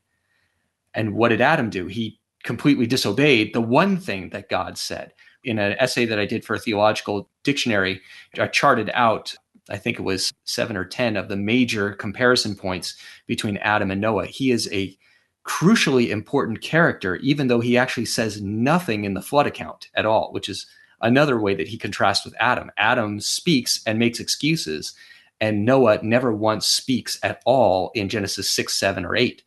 [0.95, 1.89] And what did Adam do?
[1.89, 5.13] He completely disobeyed the one thing that God said
[5.45, 8.01] in an essay that I did for a theological dictionary,
[8.39, 9.35] I charted out
[9.71, 12.97] I think it was seven or 10 of the major comparison points
[13.27, 14.27] between Adam and Noah.
[14.27, 14.97] He is a
[15.45, 20.33] crucially important character, even though he actually says nothing in the flood account at all,
[20.33, 20.67] which is
[21.01, 22.71] another way that he contrasts with Adam.
[22.77, 24.95] Adam speaks and makes excuses,
[25.41, 29.43] and Noah never once speaks at all in Genesis 6, 7, or 8.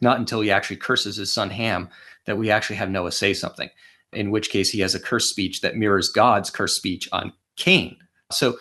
[0.00, 1.90] Not until he actually curses his son Ham
[2.24, 3.68] that we actually have Noah say something,
[4.12, 7.96] in which case he has a curse speech that mirrors God's curse speech on Cain.
[8.30, 8.58] So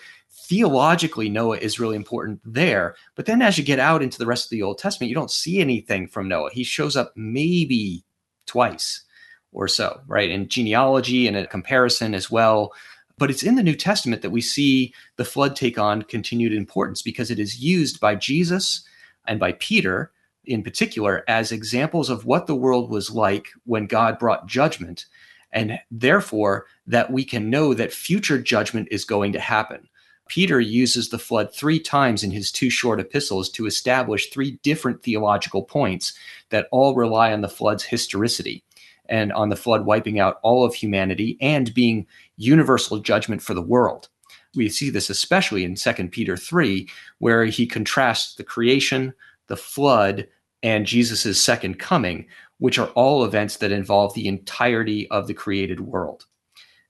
[0.47, 2.95] theologically, Noah is really important there.
[3.15, 5.31] But then as you get out into the rest of the Old Testament, you don't
[5.31, 6.51] see anything from Noah.
[6.53, 8.05] He shows up maybe
[8.45, 9.03] twice
[9.51, 10.29] or so, right?
[10.29, 12.73] In genealogy and a comparison as well.
[13.17, 17.01] But it's in the New Testament that we see the flood take on continued importance
[17.01, 18.83] because it is used by Jesus
[19.25, 20.11] and by Peter
[20.45, 25.05] in particular as examples of what the world was like when God brought judgment.
[25.51, 29.89] And therefore, that we can know that future judgment is going to happen.
[30.27, 35.03] Peter uses the flood three times in his two short epistles to establish three different
[35.03, 36.13] theological points
[36.49, 38.63] that all rely on the flood's historicity
[39.09, 42.05] and on the flood wiping out all of humanity and being
[42.37, 44.09] universal judgment for the world.
[44.55, 49.13] We see this especially in 2 Peter 3, where he contrasts the creation,
[49.47, 50.27] the flood,
[50.63, 55.79] and Jesus' second coming, which are all events that involve the entirety of the created
[55.81, 56.25] world.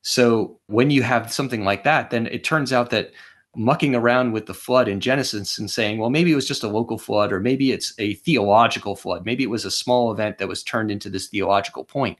[0.09, 3.11] So when you have something like that, then it turns out that
[3.57, 6.69] mucking around with the flood in Genesis and saying, well, maybe it was just a
[6.69, 9.25] local flood, or maybe it's a theological flood.
[9.25, 12.17] Maybe it was a small event that was turned into this theological point.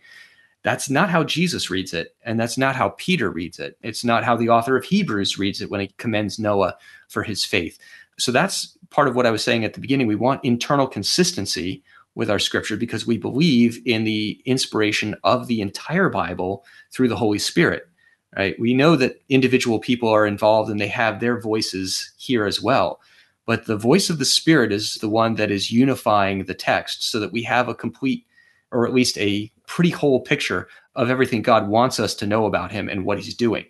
[0.63, 2.13] That's not how Jesus reads it.
[2.25, 3.77] And that's not how Peter reads it.
[3.83, 6.75] It's not how the author of Hebrews reads it when he commends Noah
[7.07, 7.79] for his faith.
[8.19, 10.07] So that's part of what I was saying at the beginning.
[10.07, 11.83] We want internal consistency
[12.17, 17.15] with our scripture because we believe in the inspiration of the entire Bible through the
[17.15, 17.87] Holy Spirit
[18.35, 18.59] right?
[18.59, 22.99] We know that individual people are involved and they have their voices here as well.
[23.45, 27.19] But the voice of the Spirit is the one that is unifying the text so
[27.19, 28.25] that we have a complete,
[28.71, 32.71] or at least a pretty whole picture of everything God wants us to know about
[32.71, 33.65] Him and what He's doing.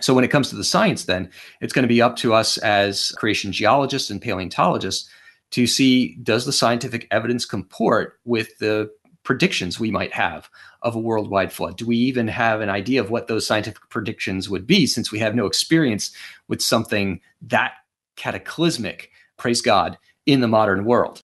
[0.00, 2.58] So when it comes to the science, then it's going to be up to us
[2.58, 5.08] as creation geologists and paleontologists
[5.54, 8.90] to see does the scientific evidence comport with the
[9.22, 10.50] predictions we might have
[10.82, 11.76] of a worldwide flood?
[11.76, 15.20] Do we even have an idea of what those scientific predictions would be since we
[15.20, 16.10] have no experience
[16.48, 17.74] with something that
[18.16, 21.20] cataclysmic, praise God, in the modern world?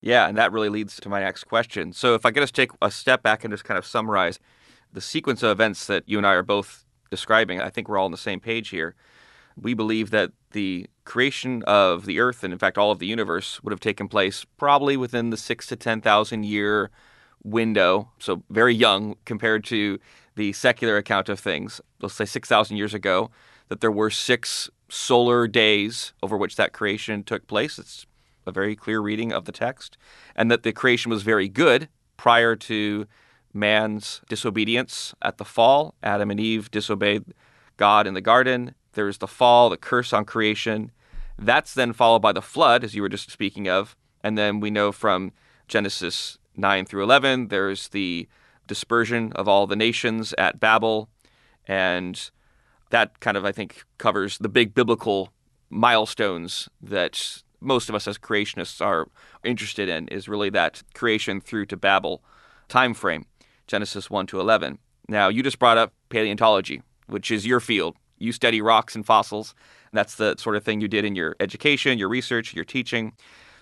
[0.00, 1.92] Yeah, and that really leads to my next question.
[1.92, 4.38] So, if I could just take a step back and just kind of summarize
[4.92, 8.04] the sequence of events that you and I are both describing, I think we're all
[8.04, 8.94] on the same page here.
[9.56, 13.62] We believe that the creation of the earth and, in fact, all of the universe
[13.62, 16.90] would have taken place probably within the six to 10,000 year
[17.44, 19.98] window, so very young compared to
[20.36, 23.30] the secular account of things, let's say 6,000 years ago,
[23.68, 27.78] that there were six solar days over which that creation took place.
[27.78, 28.06] It's
[28.46, 29.96] a very clear reading of the text.
[30.36, 33.06] And that the creation was very good prior to
[33.52, 35.94] man's disobedience at the fall.
[36.02, 37.24] Adam and Eve disobeyed
[37.76, 38.74] God in the garden.
[38.92, 40.90] There's the fall, the curse on creation.
[41.38, 43.96] That's then followed by the flood, as you were just speaking of.
[44.22, 45.32] And then we know from
[45.68, 47.48] Genesis 9 through 11.
[47.48, 48.28] There's the
[48.66, 51.08] dispersion of all the nations at Babel.
[51.66, 52.30] And
[52.90, 55.32] that kind of, I think, covers the big biblical
[55.70, 59.08] milestones that most of us as creationists are
[59.44, 62.22] interested in is really that creation through to Babel
[62.68, 63.26] time frame,
[63.66, 64.78] Genesis 1 to 11.
[65.08, 67.96] Now, you just brought up paleontology, which is your field.
[68.22, 69.54] You study rocks and fossils.
[69.92, 73.12] That's the sort of thing you did in your education, your research, your teaching.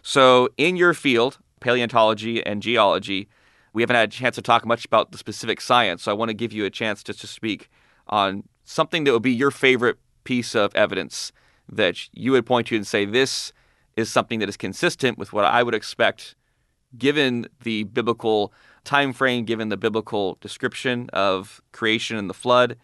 [0.03, 3.29] So, in your field, paleontology and geology.
[3.73, 6.31] We haven't had a chance to talk much about the specific science, so I want
[6.31, 7.71] to give you a chance just to speak
[8.09, 11.33] on something that would be your favorite piece of evidence
[11.69, 13.53] that you would point to and say this
[13.97, 16.35] is something that is consistent with what I would expect
[16.99, 18.53] given the biblical
[18.85, 22.77] time frame, given the biblical description of creation and the flood,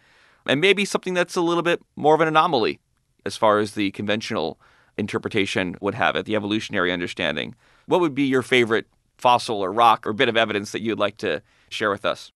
[0.47, 2.79] and maybe something that's a little bit more of an anomaly
[3.25, 4.59] as far as the conventional
[4.97, 7.55] interpretation would have it, the evolutionary understanding.
[7.85, 11.17] What would be your favorite fossil or rock or bit of evidence that you'd like
[11.17, 12.31] to share with us?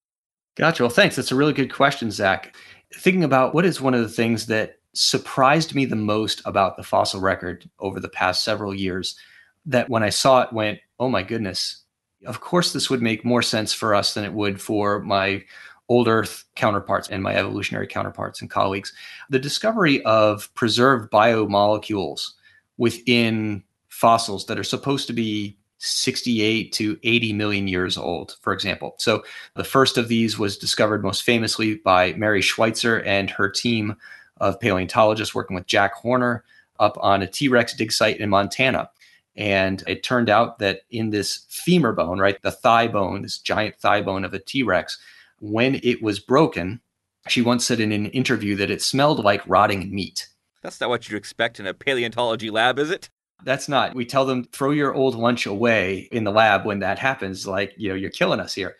[0.55, 0.83] Gotcha.
[0.83, 1.15] Well, thanks.
[1.15, 2.55] That's a really good question, Zak.
[2.93, 6.83] Thinking about what is one of the things that surprised me the most about the
[6.83, 9.17] fossil record over the past several years,
[9.65, 11.83] that when I saw it went, oh my goodness,
[12.25, 15.43] of course this would make more sense for us than it would for my
[15.91, 18.93] old Earth counterparts and my evolutionary counterparts and colleagues.
[19.29, 22.29] The discovery of preserved biomolecules
[22.77, 28.95] within fossils that are supposed to be 68 to 80 million years old, for example.
[28.99, 29.23] So
[29.55, 33.97] the first of these was discovered most famously by Mary Schweitzer and her team
[34.37, 36.45] of paleontologists working with Jack Horner
[36.79, 38.89] up on a T Rex dig site in Montana.
[39.35, 43.75] And it turned out that in this femur bone, right, the thigh bone, this giant
[43.75, 44.97] thigh bone of a T Rex,
[45.41, 46.79] when it was broken,
[47.27, 50.27] she once said in an interview that it smelled like rotting meat.
[50.61, 53.09] That's not what you'd expect in a paleontology lab, is it?
[53.43, 53.95] That's not.
[53.95, 57.73] We tell them throw your old lunch away in the lab when that happens, like,
[57.75, 58.75] you know, you're killing us here.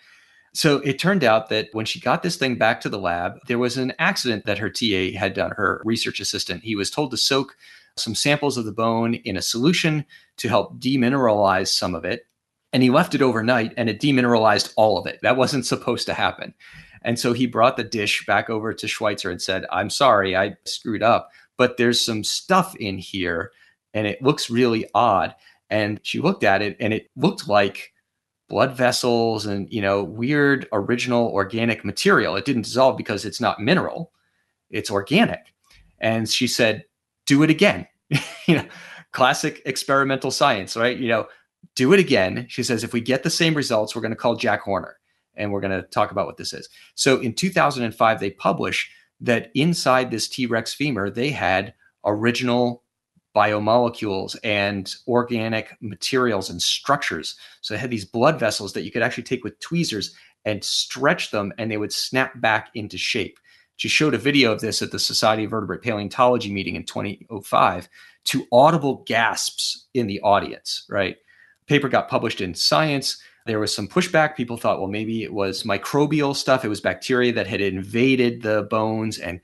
[0.53, 3.57] So it turned out that when she got this thing back to the lab, there
[3.57, 6.63] was an accident that her TA had done, her research assistant.
[6.63, 7.55] He was told to soak
[7.97, 10.05] some samples of the bone in a solution
[10.37, 12.27] to help demineralize some of it.
[12.73, 15.19] And he left it overnight and it demineralized all of it.
[15.21, 16.53] That wasn't supposed to happen.
[17.03, 20.55] And so he brought the dish back over to Schweitzer and said, I'm sorry, I
[20.65, 23.51] screwed up, but there's some stuff in here
[23.93, 25.35] and it looks really odd.
[25.69, 27.93] And she looked at it and it looked like
[28.49, 32.35] blood vessels and, you know, weird original organic material.
[32.35, 34.11] It didn't dissolve because it's not mineral,
[34.69, 35.53] it's organic.
[35.99, 36.85] And she said,
[37.25, 37.87] do it again.
[38.47, 38.65] you know,
[39.11, 40.97] classic experimental science, right?
[40.97, 41.27] You know,
[41.75, 42.45] do it again.
[42.49, 44.97] She says, if we get the same results, we're going to call Jack Horner
[45.35, 46.67] and we're going to talk about what this is.
[46.95, 52.83] So in 2005, they publish that inside this T Rex femur, they had original
[53.35, 57.35] biomolecules and organic materials and structures.
[57.61, 61.31] So they had these blood vessels that you could actually take with tweezers and stretch
[61.31, 63.39] them, and they would snap back into shape.
[63.77, 67.89] She showed a video of this at the Society of Vertebrate Paleontology meeting in 2005
[68.25, 71.17] to audible gasps in the audience, right?
[71.71, 74.35] Paper got published in Science there was some pushback.
[74.35, 76.63] People thought, well, maybe it was microbial stuff.
[76.63, 79.41] It was bacteria that had invaded the bones and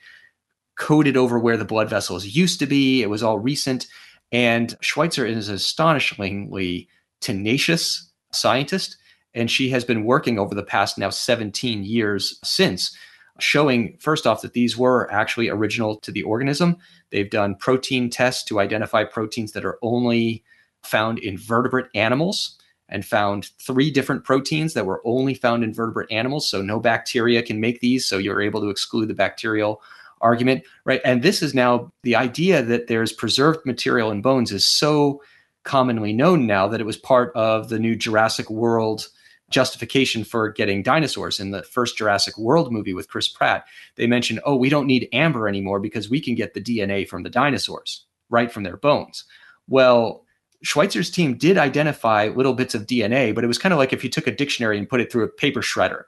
[0.77, 3.01] coated over where the blood vessels used to be.
[3.01, 3.87] It was all recent.
[4.31, 6.87] And Schweitzer is an astonishingly
[7.21, 8.97] tenacious scientist.
[9.33, 12.95] And she has been working over the past now 17 years since,
[13.39, 16.77] showing first off that these were actually original to the organism.
[17.09, 20.43] They've done protein tests to identify proteins that are only
[20.87, 22.57] found in vertebrate animals
[22.89, 26.49] and found three different proteins that were only found in vertebrate animals.
[26.49, 28.05] So no bacteria can make these.
[28.05, 29.81] So you're able to exclude the bacterial
[30.21, 31.01] argument, right?
[31.03, 35.21] And this is now the idea that there's preserved material in bones is so
[35.63, 39.09] commonly known now that it was part of the new Jurassic World
[39.49, 43.65] justification for getting dinosaurs in the first Jurassic World movie with Chris Pratt.
[43.95, 47.23] They mentioned, oh, we don't need amber anymore because we can get the DNA from
[47.23, 49.23] the dinosaurs right from their bones.
[49.67, 50.25] Well,
[50.63, 54.03] Schweitzer's team did identify little bits of DNA, but it was kind of like if
[54.03, 56.03] you took a dictionary and put it through a paper shredder,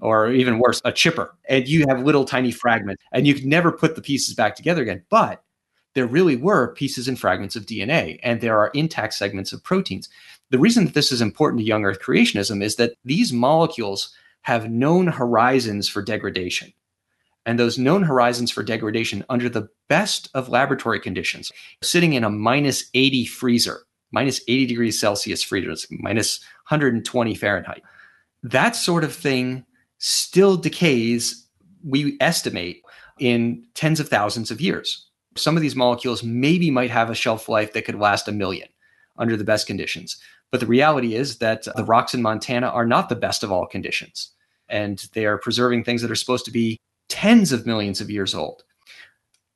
[0.00, 3.72] or even worse, a chipper, and you have little tiny fragments, and you could never
[3.72, 5.02] put the pieces back together again.
[5.10, 5.42] But
[5.94, 10.08] there really were pieces and fragments of DNA, and there are intact segments of proteins.
[10.50, 14.70] The reason that this is important to young Earth creationism is that these molecules have
[14.70, 16.72] known horizons for degradation.
[17.44, 21.50] And those known horizons for degradation under the best of laboratory conditions,
[21.82, 23.80] sitting in a minus 80 freezer,
[24.10, 27.82] minus 80 degrees Celsius freezers, minus 120 Fahrenheit.
[28.42, 29.64] That sort of thing
[29.98, 31.46] still decays,
[31.84, 32.82] we estimate,
[33.18, 35.06] in tens of thousands of years.
[35.36, 38.68] Some of these molecules maybe might have a shelf life that could last a million
[39.18, 40.16] under the best conditions.
[40.50, 43.66] But the reality is that the rocks in Montana are not the best of all
[43.66, 44.30] conditions.
[44.68, 48.34] And they are preserving things that are supposed to be tens of millions of years
[48.34, 48.62] old.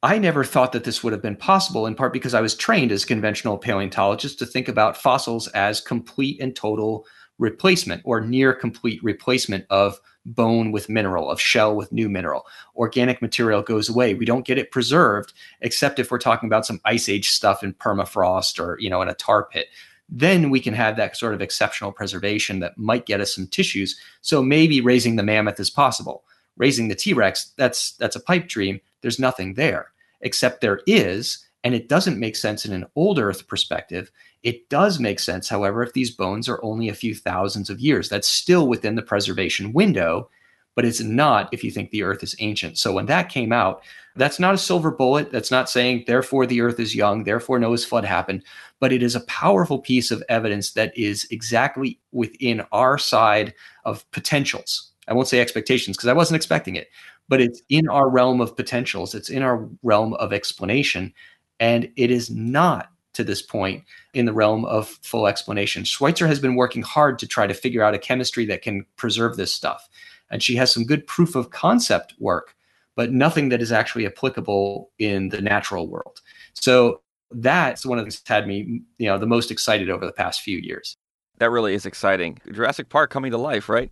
[0.04, 2.90] I never thought that this would have been possible, in part because I was trained
[2.90, 7.06] as a conventional paleontologist to think about fossils as complete and total
[7.38, 12.46] replacement or near complete replacement of bone with mineral, of shell with new mineral.
[12.74, 14.14] Organic material goes away.
[14.14, 17.72] We don't get it preserved, except if we're talking about some ice age stuff in
[17.74, 19.68] permafrost or, you know, in a tar pit.
[20.08, 23.98] Then we can have that sort of exceptional preservation that might get us some tissues.
[24.20, 26.24] So maybe raising the mammoth is possible.
[26.56, 28.80] Raising the T-Rex, that's that's a pipe dream.
[29.02, 33.46] There's nothing there except there is, and it doesn't make sense in an old Earth
[33.46, 34.10] perspective.
[34.42, 38.08] It does make sense, however, if these bones are only a few thousands of years.
[38.08, 40.30] That's still within the preservation window,
[40.74, 42.78] but it's not if you think the Earth is ancient.
[42.78, 43.82] So when that came out,
[44.16, 45.30] that's not a silver bullet.
[45.30, 48.42] That's not saying, therefore, the Earth is young, therefore, Noah's flood happened.
[48.80, 54.10] But it is a powerful piece of evidence that is exactly within our side of
[54.10, 54.90] potentials.
[55.08, 56.88] I won't say expectations because I wasn't expecting it,
[57.32, 59.14] but it's in our realm of potentials.
[59.14, 61.14] It's in our realm of explanation.
[61.60, 65.84] And it is not to this point in the realm of full explanation.
[65.84, 69.38] Schweitzer has been working hard to try to figure out a chemistry that can preserve
[69.38, 69.88] this stuff.
[70.28, 72.54] And she has some good proof of concept work,
[72.96, 76.20] but nothing that is actually applicable in the natural world.
[76.52, 80.12] So that's one of the things had me, you know, the most excited over the
[80.12, 80.98] past few years.
[81.38, 82.40] That really is exciting.
[82.52, 83.90] Jurassic Park coming to life, right?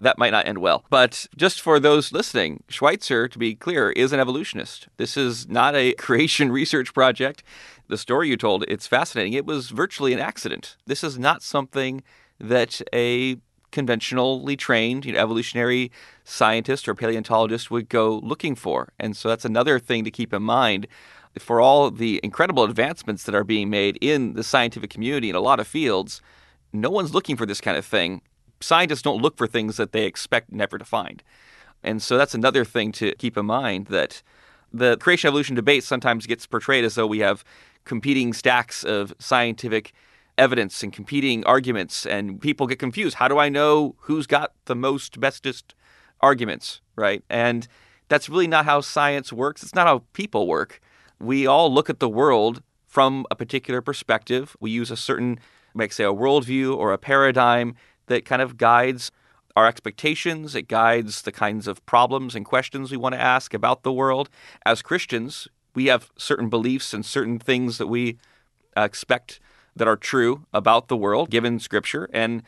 [0.00, 0.84] That might not end well.
[0.90, 4.88] But just for those listening, Schweitzer, to be clear, is an evolutionist.
[4.96, 7.42] This is not a creation research project.
[7.88, 9.34] The story you told, it's fascinating.
[9.34, 10.76] It was virtually an accident.
[10.86, 12.02] This is not something
[12.40, 13.36] that a
[13.70, 15.90] conventionally trained you know, evolutionary
[16.24, 18.92] scientist or paleontologist would go looking for.
[18.98, 20.86] And so that's another thing to keep in mind
[21.38, 25.40] for all the incredible advancements that are being made in the scientific community in a
[25.40, 26.20] lot of fields.
[26.72, 28.20] No one's looking for this kind of thing.
[28.62, 31.22] Scientists don't look for things that they expect never to find.
[31.82, 34.22] And so that's another thing to keep in mind that
[34.72, 37.44] the creation evolution debate sometimes gets portrayed as though we have
[37.84, 39.92] competing stacks of scientific
[40.38, 43.16] evidence and competing arguments, and people get confused.
[43.16, 45.74] How do I know who's got the most bestest
[46.20, 47.22] arguments, right?
[47.28, 47.68] And
[48.08, 49.62] that's really not how science works.
[49.62, 50.80] It's not how people work.
[51.20, 54.56] We all look at the world from a particular perspective.
[54.60, 55.38] We use a certain,
[55.74, 57.74] like say, a worldview or a paradigm
[58.06, 59.10] that kind of guides
[59.56, 60.54] our expectations.
[60.54, 64.28] It guides the kinds of problems and questions we want to ask about the world.
[64.64, 68.18] As Christians, we have certain beliefs and certain things that we
[68.76, 69.40] expect
[69.74, 72.08] that are true about the world given scripture.
[72.12, 72.42] And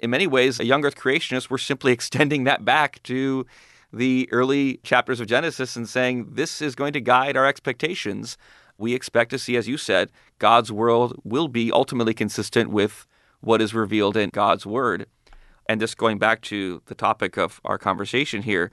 [0.00, 3.46] in many ways, a young earth creationist, we're simply extending that back to
[3.92, 8.36] the early chapters of Genesis and saying this is going to guide our expectations.
[8.76, 13.06] We expect to see, as you said, God's world will be ultimately consistent with
[13.40, 15.06] what is revealed in God's word.
[15.68, 18.70] And just going back to the topic of our conversation here,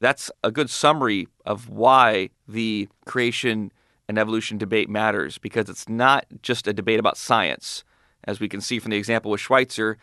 [0.00, 3.72] that's a good summary of why the creation
[4.08, 7.82] and evolution debate matters because it's not just a debate about science.
[8.24, 9.98] As we can see from the example with Schweitzer,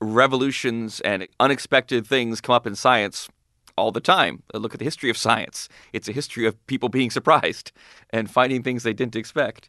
[0.00, 3.28] revolutions and unexpected things come up in science
[3.76, 4.42] all the time.
[4.54, 5.68] Uh, look at the history of science.
[5.92, 7.72] It's a history of people being surprised
[8.10, 9.68] and finding things they didn't expect.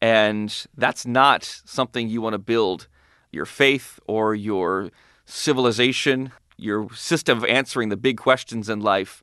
[0.00, 2.86] And that's not something you want to build
[3.36, 4.90] your faith or your
[5.24, 9.22] civilization, your system of answering the big questions in life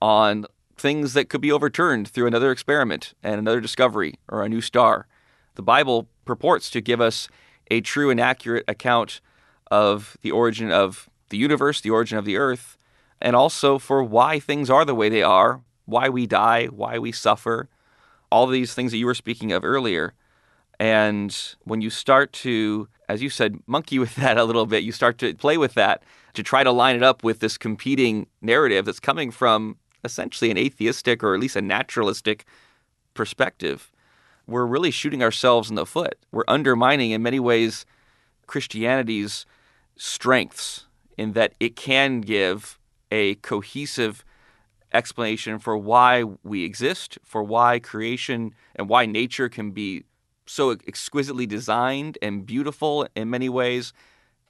[0.00, 0.46] on
[0.76, 5.06] things that could be overturned through another experiment and another discovery or a new star.
[5.56, 7.28] The Bible purports to give us
[7.70, 9.20] a true and accurate account
[9.70, 12.78] of the origin of the universe, the origin of the earth,
[13.20, 17.12] and also for why things are the way they are, why we die, why we
[17.12, 17.68] suffer,
[18.30, 20.14] all these things that you were speaking of earlier.
[20.78, 24.92] And when you start to, as you said, monkey with that a little bit, you
[24.92, 26.02] start to play with that
[26.34, 30.56] to try to line it up with this competing narrative that's coming from essentially an
[30.56, 32.44] atheistic or at least a naturalistic
[33.14, 33.90] perspective,
[34.46, 36.18] we're really shooting ourselves in the foot.
[36.32, 37.84] We're undermining, in many ways,
[38.46, 39.44] Christianity's
[39.96, 40.86] strengths
[41.18, 42.78] in that it can give
[43.10, 44.24] a cohesive
[44.92, 50.04] explanation for why we exist, for why creation and why nature can be
[50.50, 53.92] so exquisitely designed and beautiful in many ways,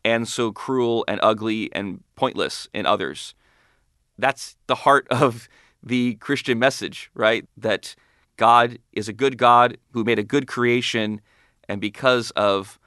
[0.04, 3.34] and so cruel and ugly and pointless in others
[4.20, 5.48] that's the heart of
[5.82, 7.46] the Christian message, right?
[7.56, 7.94] That
[8.36, 11.20] God is a good God who made a good creation,
[11.68, 12.78] and because of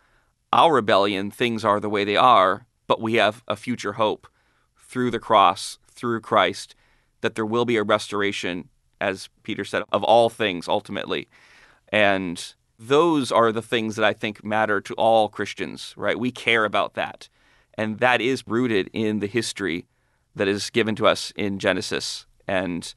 [0.52, 4.28] our rebellion, things are the way they are, but we have a future hope
[4.78, 6.76] through the cross, through Christ,
[7.22, 8.70] that there will be a restoration,
[9.02, 11.28] as Peter said, of all things ultimately.
[11.90, 16.20] And those are the things that I think matter to all Christians, right?
[16.20, 17.30] We care about that.
[17.76, 19.86] And that is rooted in the history
[20.36, 22.26] that is given to us in Genesis.
[22.48, 22.94] And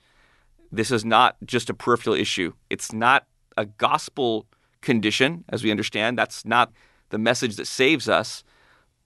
[0.72, 2.52] this is not just a peripheral issue.
[2.70, 4.46] It's not a gospel
[4.80, 6.18] condition, as we understand.
[6.18, 6.72] That's not
[7.10, 8.42] the message that saves us,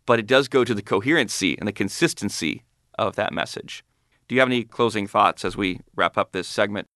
[0.06, 2.64] but it does go to the coherency and the consistency
[2.98, 3.84] of that message.
[4.28, 6.86] Do you have any closing thoughts as we wrap up this segment?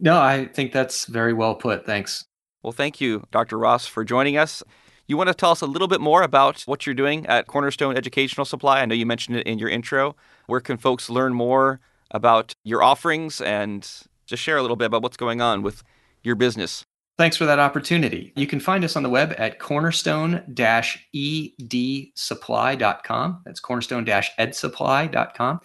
[0.00, 1.84] No, I think that's very well put.
[1.84, 2.24] Thanks.
[2.68, 3.56] Well, thank you, Dr.
[3.56, 4.62] Ross, for joining us.
[5.06, 7.96] You want to tell us a little bit more about what you're doing at Cornerstone
[7.96, 8.82] Educational Supply?
[8.82, 10.14] I know you mentioned it in your intro.
[10.48, 13.90] Where can folks learn more about your offerings and
[14.26, 15.82] just share a little bit about what's going on with
[16.22, 16.84] your business?
[17.16, 18.34] Thanks for that opportunity.
[18.36, 23.42] You can find us on the web at cornerstone edsupply.com.
[23.46, 25.60] That's cornerstone edsupply.com.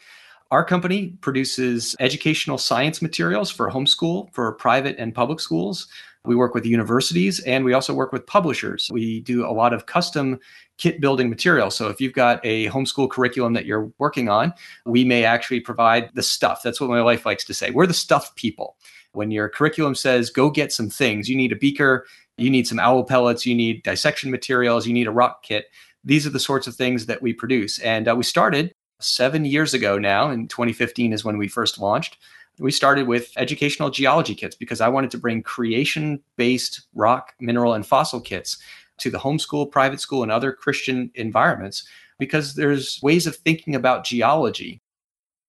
[0.51, 5.87] Our company produces educational science materials for homeschool, for private and public schools.
[6.25, 8.89] We work with universities and we also work with publishers.
[8.91, 10.39] We do a lot of custom
[10.77, 11.69] kit building material.
[11.69, 14.53] So if you've got a homeschool curriculum that you're working on,
[14.85, 16.61] we may actually provide the stuff.
[16.63, 17.71] That's what my wife likes to say.
[17.71, 18.77] We're the stuff people.
[19.11, 22.05] When your curriculum says, go get some things, you need a beaker,
[22.37, 25.65] you need some owl pellets, you need dissection materials, you need a rock kit.
[26.03, 27.79] These are the sorts of things that we produce.
[27.79, 32.17] And uh, we started seven years ago now, in 2015 is when we first launched
[32.59, 37.73] we started with educational geology kits because I wanted to bring creation based rock, mineral,
[37.73, 38.57] and fossil kits
[38.99, 41.87] to the homeschool, private school, and other Christian environments
[42.19, 44.81] because there's ways of thinking about geology.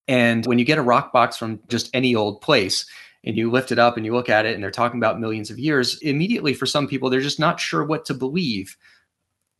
[0.09, 2.86] And when you get a rock box from just any old place,
[3.24, 5.50] and you lift it up and you look at it and they're talking about millions
[5.50, 8.76] of years, immediately for some people, they're just not sure what to believe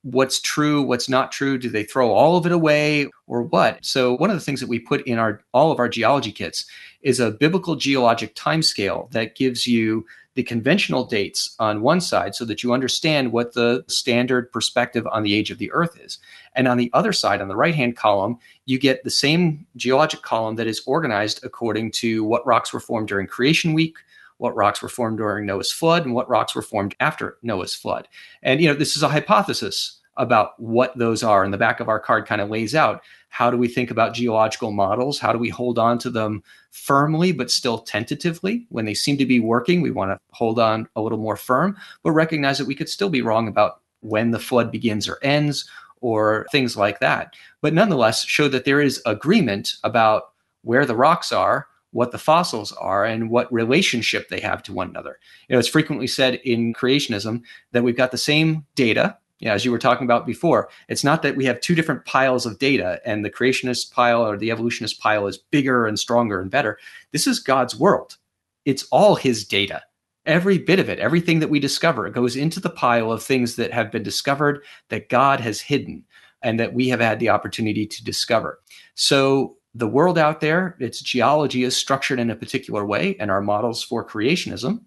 [0.05, 1.59] what's true, what's not true.
[1.59, 3.84] Do they throw all of it away or what?
[3.84, 6.66] So one of the things that we put in our all of our geology kits
[7.02, 12.44] is a biblical geologic timescale that gives you the conventional dates on one side so
[12.44, 16.18] that you understand what the standard perspective on the age of the earth is.
[16.55, 20.22] And on the other side, on the right hand column, you get the same geologic
[20.22, 23.96] column that is organized according to what rocks were formed during creation week,
[24.39, 28.09] what rocks were formed during Noah's flood and what rocks were formed after Noah's flood.
[28.43, 31.45] And you know, this is a hypothesis about what those are.
[31.45, 33.03] And the back of our card kind of lays out
[33.35, 35.18] how do we think about geological models?
[35.18, 38.64] How do we hold on to them firmly but still tentatively?
[38.68, 41.76] When they seem to be working, we want to hold on a little more firm,
[42.05, 45.68] but recognize that we could still be wrong about when the flood begins or ends
[46.01, 47.35] or things like that.
[47.61, 50.30] But nonetheless, show that there is agreement about
[50.62, 54.88] where the rocks are what the fossils are and what relationship they have to one
[54.88, 55.18] another.
[55.49, 59.16] You know, it's frequently said in creationism that we've got the same data.
[59.40, 62.47] Know, as you were talking about before, it's not that we have two different piles
[62.47, 66.51] of data and the creationist pile or the evolutionist pile is bigger and stronger and
[66.51, 66.78] better.
[67.12, 68.16] This is God's world.
[68.64, 69.82] It's all his data.
[70.26, 73.72] Every bit of it, everything that we discover goes into the pile of things that
[73.72, 76.05] have been discovered that God has hidden
[76.42, 78.59] and that we have had the opportunity to discover.
[78.95, 83.41] So the world out there, its geology is structured in a particular way, and our
[83.41, 84.81] models for creationism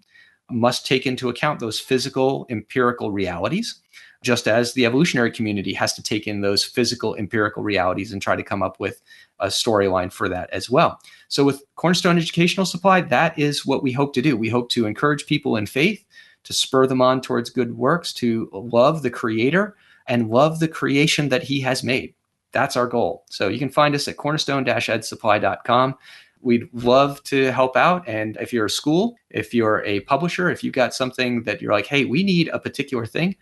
[0.50, 3.82] must take into account those physical, empirical realities,
[4.22, 8.34] just as the evolutionary community has to take in those physical, empirical realities and try
[8.34, 9.02] to come up with
[9.40, 10.98] a storyline for that as well.
[11.28, 14.38] So, with Cornerstone Educational Supply, that is what we hope to do.
[14.38, 16.02] We hope to encourage people in faith,
[16.44, 19.76] to spur them on towards good works, to love the Creator
[20.06, 22.14] and love the creation that He has made
[22.52, 23.24] that's our goal.
[23.30, 25.94] So you can find us at cornerstone-edsupply.com.
[26.40, 28.08] We'd love to help out.
[28.08, 31.72] And if you're a school, if you're a publisher, if you've got something that you're
[31.72, 33.36] like, hey, we need a particular thing,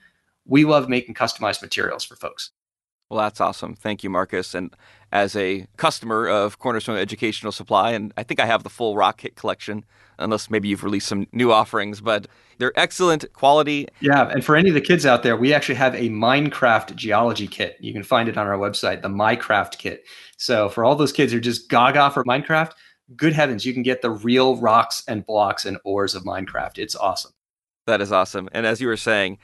[0.46, 2.50] we love making customized materials for folks.
[3.08, 3.74] Well, that's awesome.
[3.74, 4.54] Thank you, Marcus.
[4.54, 4.74] And
[5.12, 9.18] as a customer of Cornerstone Educational Supply, and I think I have the full rock
[9.18, 9.84] kit collection,
[10.18, 12.26] unless maybe you've released some new offerings, but
[12.58, 13.86] they're excellent quality.
[14.00, 17.46] Yeah, and for any of the kids out there, we actually have a Minecraft geology
[17.46, 17.76] kit.
[17.80, 20.04] You can find it on our website, the Minecraft kit.
[20.36, 22.72] So for all those kids who are just gaga for Minecraft,
[23.14, 26.78] good heavens, you can get the real rocks and blocks and ores of Minecraft.
[26.78, 27.32] It's awesome.
[27.86, 28.48] That is awesome.
[28.50, 29.38] And as you were saying,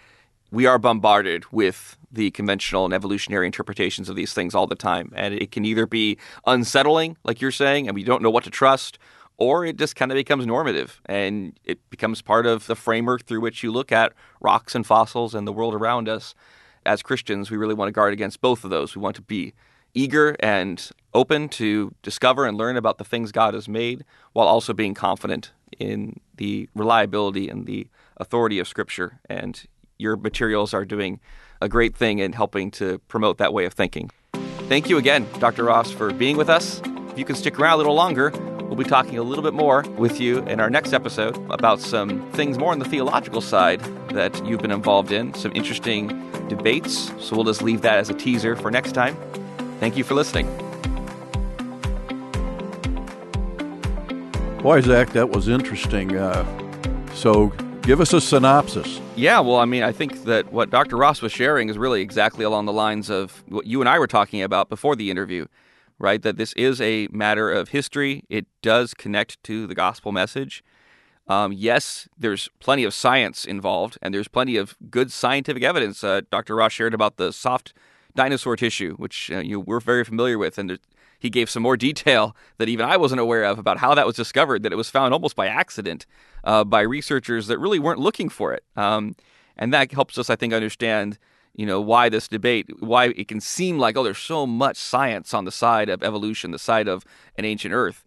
[0.53, 5.11] we are bombarded with the conventional and evolutionary interpretations of these things all the time.
[5.17, 8.51] And it can either be unsettling, like you're saying, and we don't know what to
[8.51, 8.99] trust,
[9.39, 13.41] or it just kind of becomes normative and it becomes part of the framework through
[13.41, 16.35] which you look at rocks and fossils and the world around us.
[16.85, 18.95] As Christians, we really want to guard against both of those.
[18.95, 19.55] We want to be
[19.95, 24.75] eager and open to discover and learn about the things God has made while also
[24.75, 27.89] being confident in the reliability and the
[28.19, 29.65] authority of Scripture and
[30.03, 31.21] your materials are doing
[31.61, 34.11] a great thing in helping to promote that way of thinking.
[34.69, 35.65] Thank you again, Dr.
[35.65, 36.81] Ross, for being with us.
[37.11, 38.31] If you can stick around a little longer,
[38.63, 42.31] we'll be talking a little bit more with you in our next episode about some
[42.33, 46.09] things more on the theological side that you've been involved in, some interesting
[46.49, 47.13] debates.
[47.21, 49.17] So we'll just leave that as a teaser for next time.
[49.79, 50.47] Thank you for listening.
[54.63, 56.17] Boy, Zak, that was interesting.
[56.17, 56.47] Uh,
[57.15, 59.01] so Give us a synopsis.
[59.17, 60.97] Yeah, well, I mean, I think that what Dr.
[60.97, 64.07] Ross was sharing is really exactly along the lines of what you and I were
[64.07, 65.47] talking about before the interview,
[65.99, 66.23] right?
[66.23, 68.23] That this is a matter of history.
[68.29, 70.63] It does connect to the gospel message.
[71.27, 76.05] Um, yes, there's plenty of science involved, and there's plenty of good scientific evidence.
[76.05, 76.55] Uh, Dr.
[76.55, 77.75] Ross shared about the soft
[78.15, 80.79] dinosaur tissue, which uh, you we're very familiar with, and
[81.23, 84.17] he gave some more detail that even I wasn't aware of about how that was
[84.17, 84.65] discovered.
[84.65, 86.05] That it was found almost by accident
[86.43, 89.15] uh, by researchers that really weren't looking for it, um,
[89.57, 91.19] and that helps us, I think, understand
[91.55, 95.33] you know why this debate why it can seem like oh there's so much science
[95.35, 97.05] on the side of evolution the side of
[97.37, 98.05] an ancient earth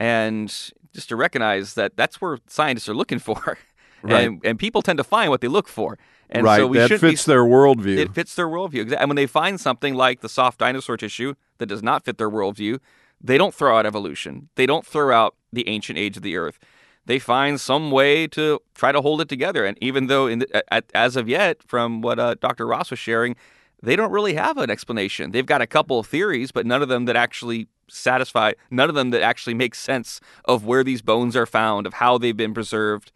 [0.00, 0.48] and
[0.92, 3.56] just to recognize that that's where scientists are looking for
[4.02, 4.24] right.
[4.24, 5.96] and, and people tend to find what they look for
[6.30, 6.58] and right.
[6.58, 7.98] so we that should fits be, their worldview.
[7.98, 8.94] It fits their worldview.
[8.98, 12.30] And when they find something like the soft dinosaur tissue that does not fit their
[12.30, 12.80] worldview,
[13.20, 14.48] they don't throw out evolution.
[14.54, 16.58] They don't throw out the ancient age of the earth.
[17.06, 19.64] They find some way to try to hold it together.
[19.64, 22.66] And even though, the, as of yet, from what uh, Dr.
[22.66, 23.34] Ross was sharing,
[23.82, 25.30] they don't really have an explanation.
[25.30, 28.94] They've got a couple of theories, but none of them that actually satisfy, none of
[28.94, 32.52] them that actually make sense of where these bones are found, of how they've been
[32.52, 33.10] preserved.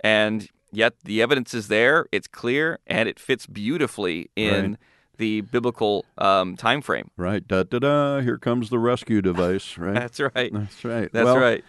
[0.00, 4.76] And yet the evidence is there, it's clear, and it fits beautifully in right.
[5.16, 7.10] the biblical um, time frame.
[7.16, 7.46] Right.
[7.46, 8.20] Da da da.
[8.20, 9.78] Here comes the rescue device.
[9.78, 9.94] Right.
[9.94, 10.52] That's right.
[10.52, 11.12] That's right.
[11.12, 11.64] That's well, right.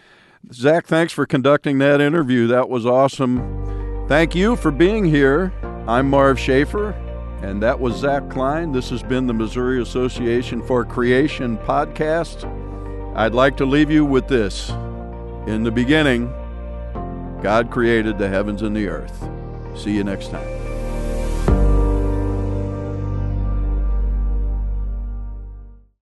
[0.52, 2.46] Zak, thanks for conducting that interview.
[2.46, 4.06] That was awesome.
[4.08, 5.52] Thank you for being here.
[5.86, 6.90] I'm Marv Schaefer,
[7.42, 8.72] and that was Zak Klein.
[8.72, 12.44] This has been the Missouri Association for Creation podcast.
[13.16, 14.70] I'd like to leave you with this.
[15.46, 16.32] In the beginning,
[17.42, 19.28] God created the heavens and the earth.
[19.74, 20.59] See you next time.